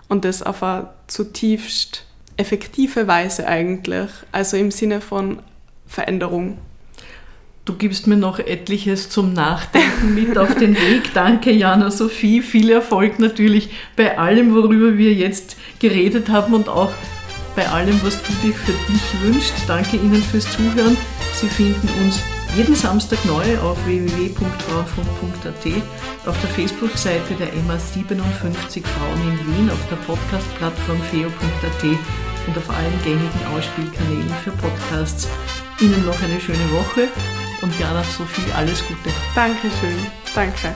und 0.08 0.24
das 0.24 0.42
auf 0.42 0.62
eine 0.62 0.90
zutiefst 1.06 2.06
effektive 2.36 3.06
Weise 3.06 3.46
eigentlich, 3.46 4.10
also 4.32 4.56
im 4.56 4.70
Sinne 4.70 5.00
von 5.00 5.40
Veränderung. 5.86 6.58
Du 7.64 7.74
gibst 7.74 8.08
mir 8.08 8.16
noch 8.16 8.40
etliches 8.40 9.08
zum 9.08 9.34
Nachdenken 9.34 10.14
mit 10.14 10.36
auf 10.36 10.56
den 10.56 10.74
Weg. 10.74 11.10
Danke, 11.14 11.52
Jana 11.52 11.92
Sophie. 11.92 12.42
Viel 12.42 12.70
Erfolg 12.70 13.20
natürlich 13.20 13.70
bei 13.94 14.18
allem, 14.18 14.52
worüber 14.54 14.98
wir 14.98 15.12
jetzt 15.12 15.56
geredet 15.78 16.28
haben 16.28 16.54
und 16.54 16.68
auch 16.68 16.90
bei 17.54 17.68
allem, 17.68 18.00
was 18.02 18.20
du 18.22 18.32
dir 18.42 18.52
für 18.52 18.72
dich 18.72 19.22
wünschst. 19.22 19.54
Danke 19.68 19.96
Ihnen 19.96 20.22
fürs 20.22 20.50
Zuhören. 20.50 20.96
Sie 21.34 21.46
finden 21.46 21.88
uns 22.02 22.20
jeden 22.56 22.74
Samstag 22.74 23.24
neu 23.24 23.58
auf 23.60 23.78
www.frauenfunk.at, 23.86 25.82
auf 26.26 26.40
der 26.40 26.50
Facebook-Seite 26.50 27.34
der 27.34 27.48
MA 27.62 27.78
57 27.78 28.84
Frauen 28.86 29.20
in 29.22 29.38
Wien, 29.46 29.70
auf 29.70 29.88
der 29.88 29.96
Podcast-Plattform 29.96 31.00
feo.at 31.10 31.84
und 32.46 32.58
auf 32.58 32.70
allen 32.70 33.02
gängigen 33.04 33.46
Ausspielkanälen 33.54 34.30
für 34.44 34.50
Podcasts. 34.52 35.28
Ihnen 35.80 36.04
noch 36.04 36.20
eine 36.22 36.40
schöne 36.40 36.70
Woche 36.72 37.08
und 37.62 37.78
Jana 37.78 38.04
Sophie 38.04 38.52
alles 38.54 38.82
Gute. 38.86 39.10
Dankeschön. 39.34 40.06
Danke. 40.34 40.74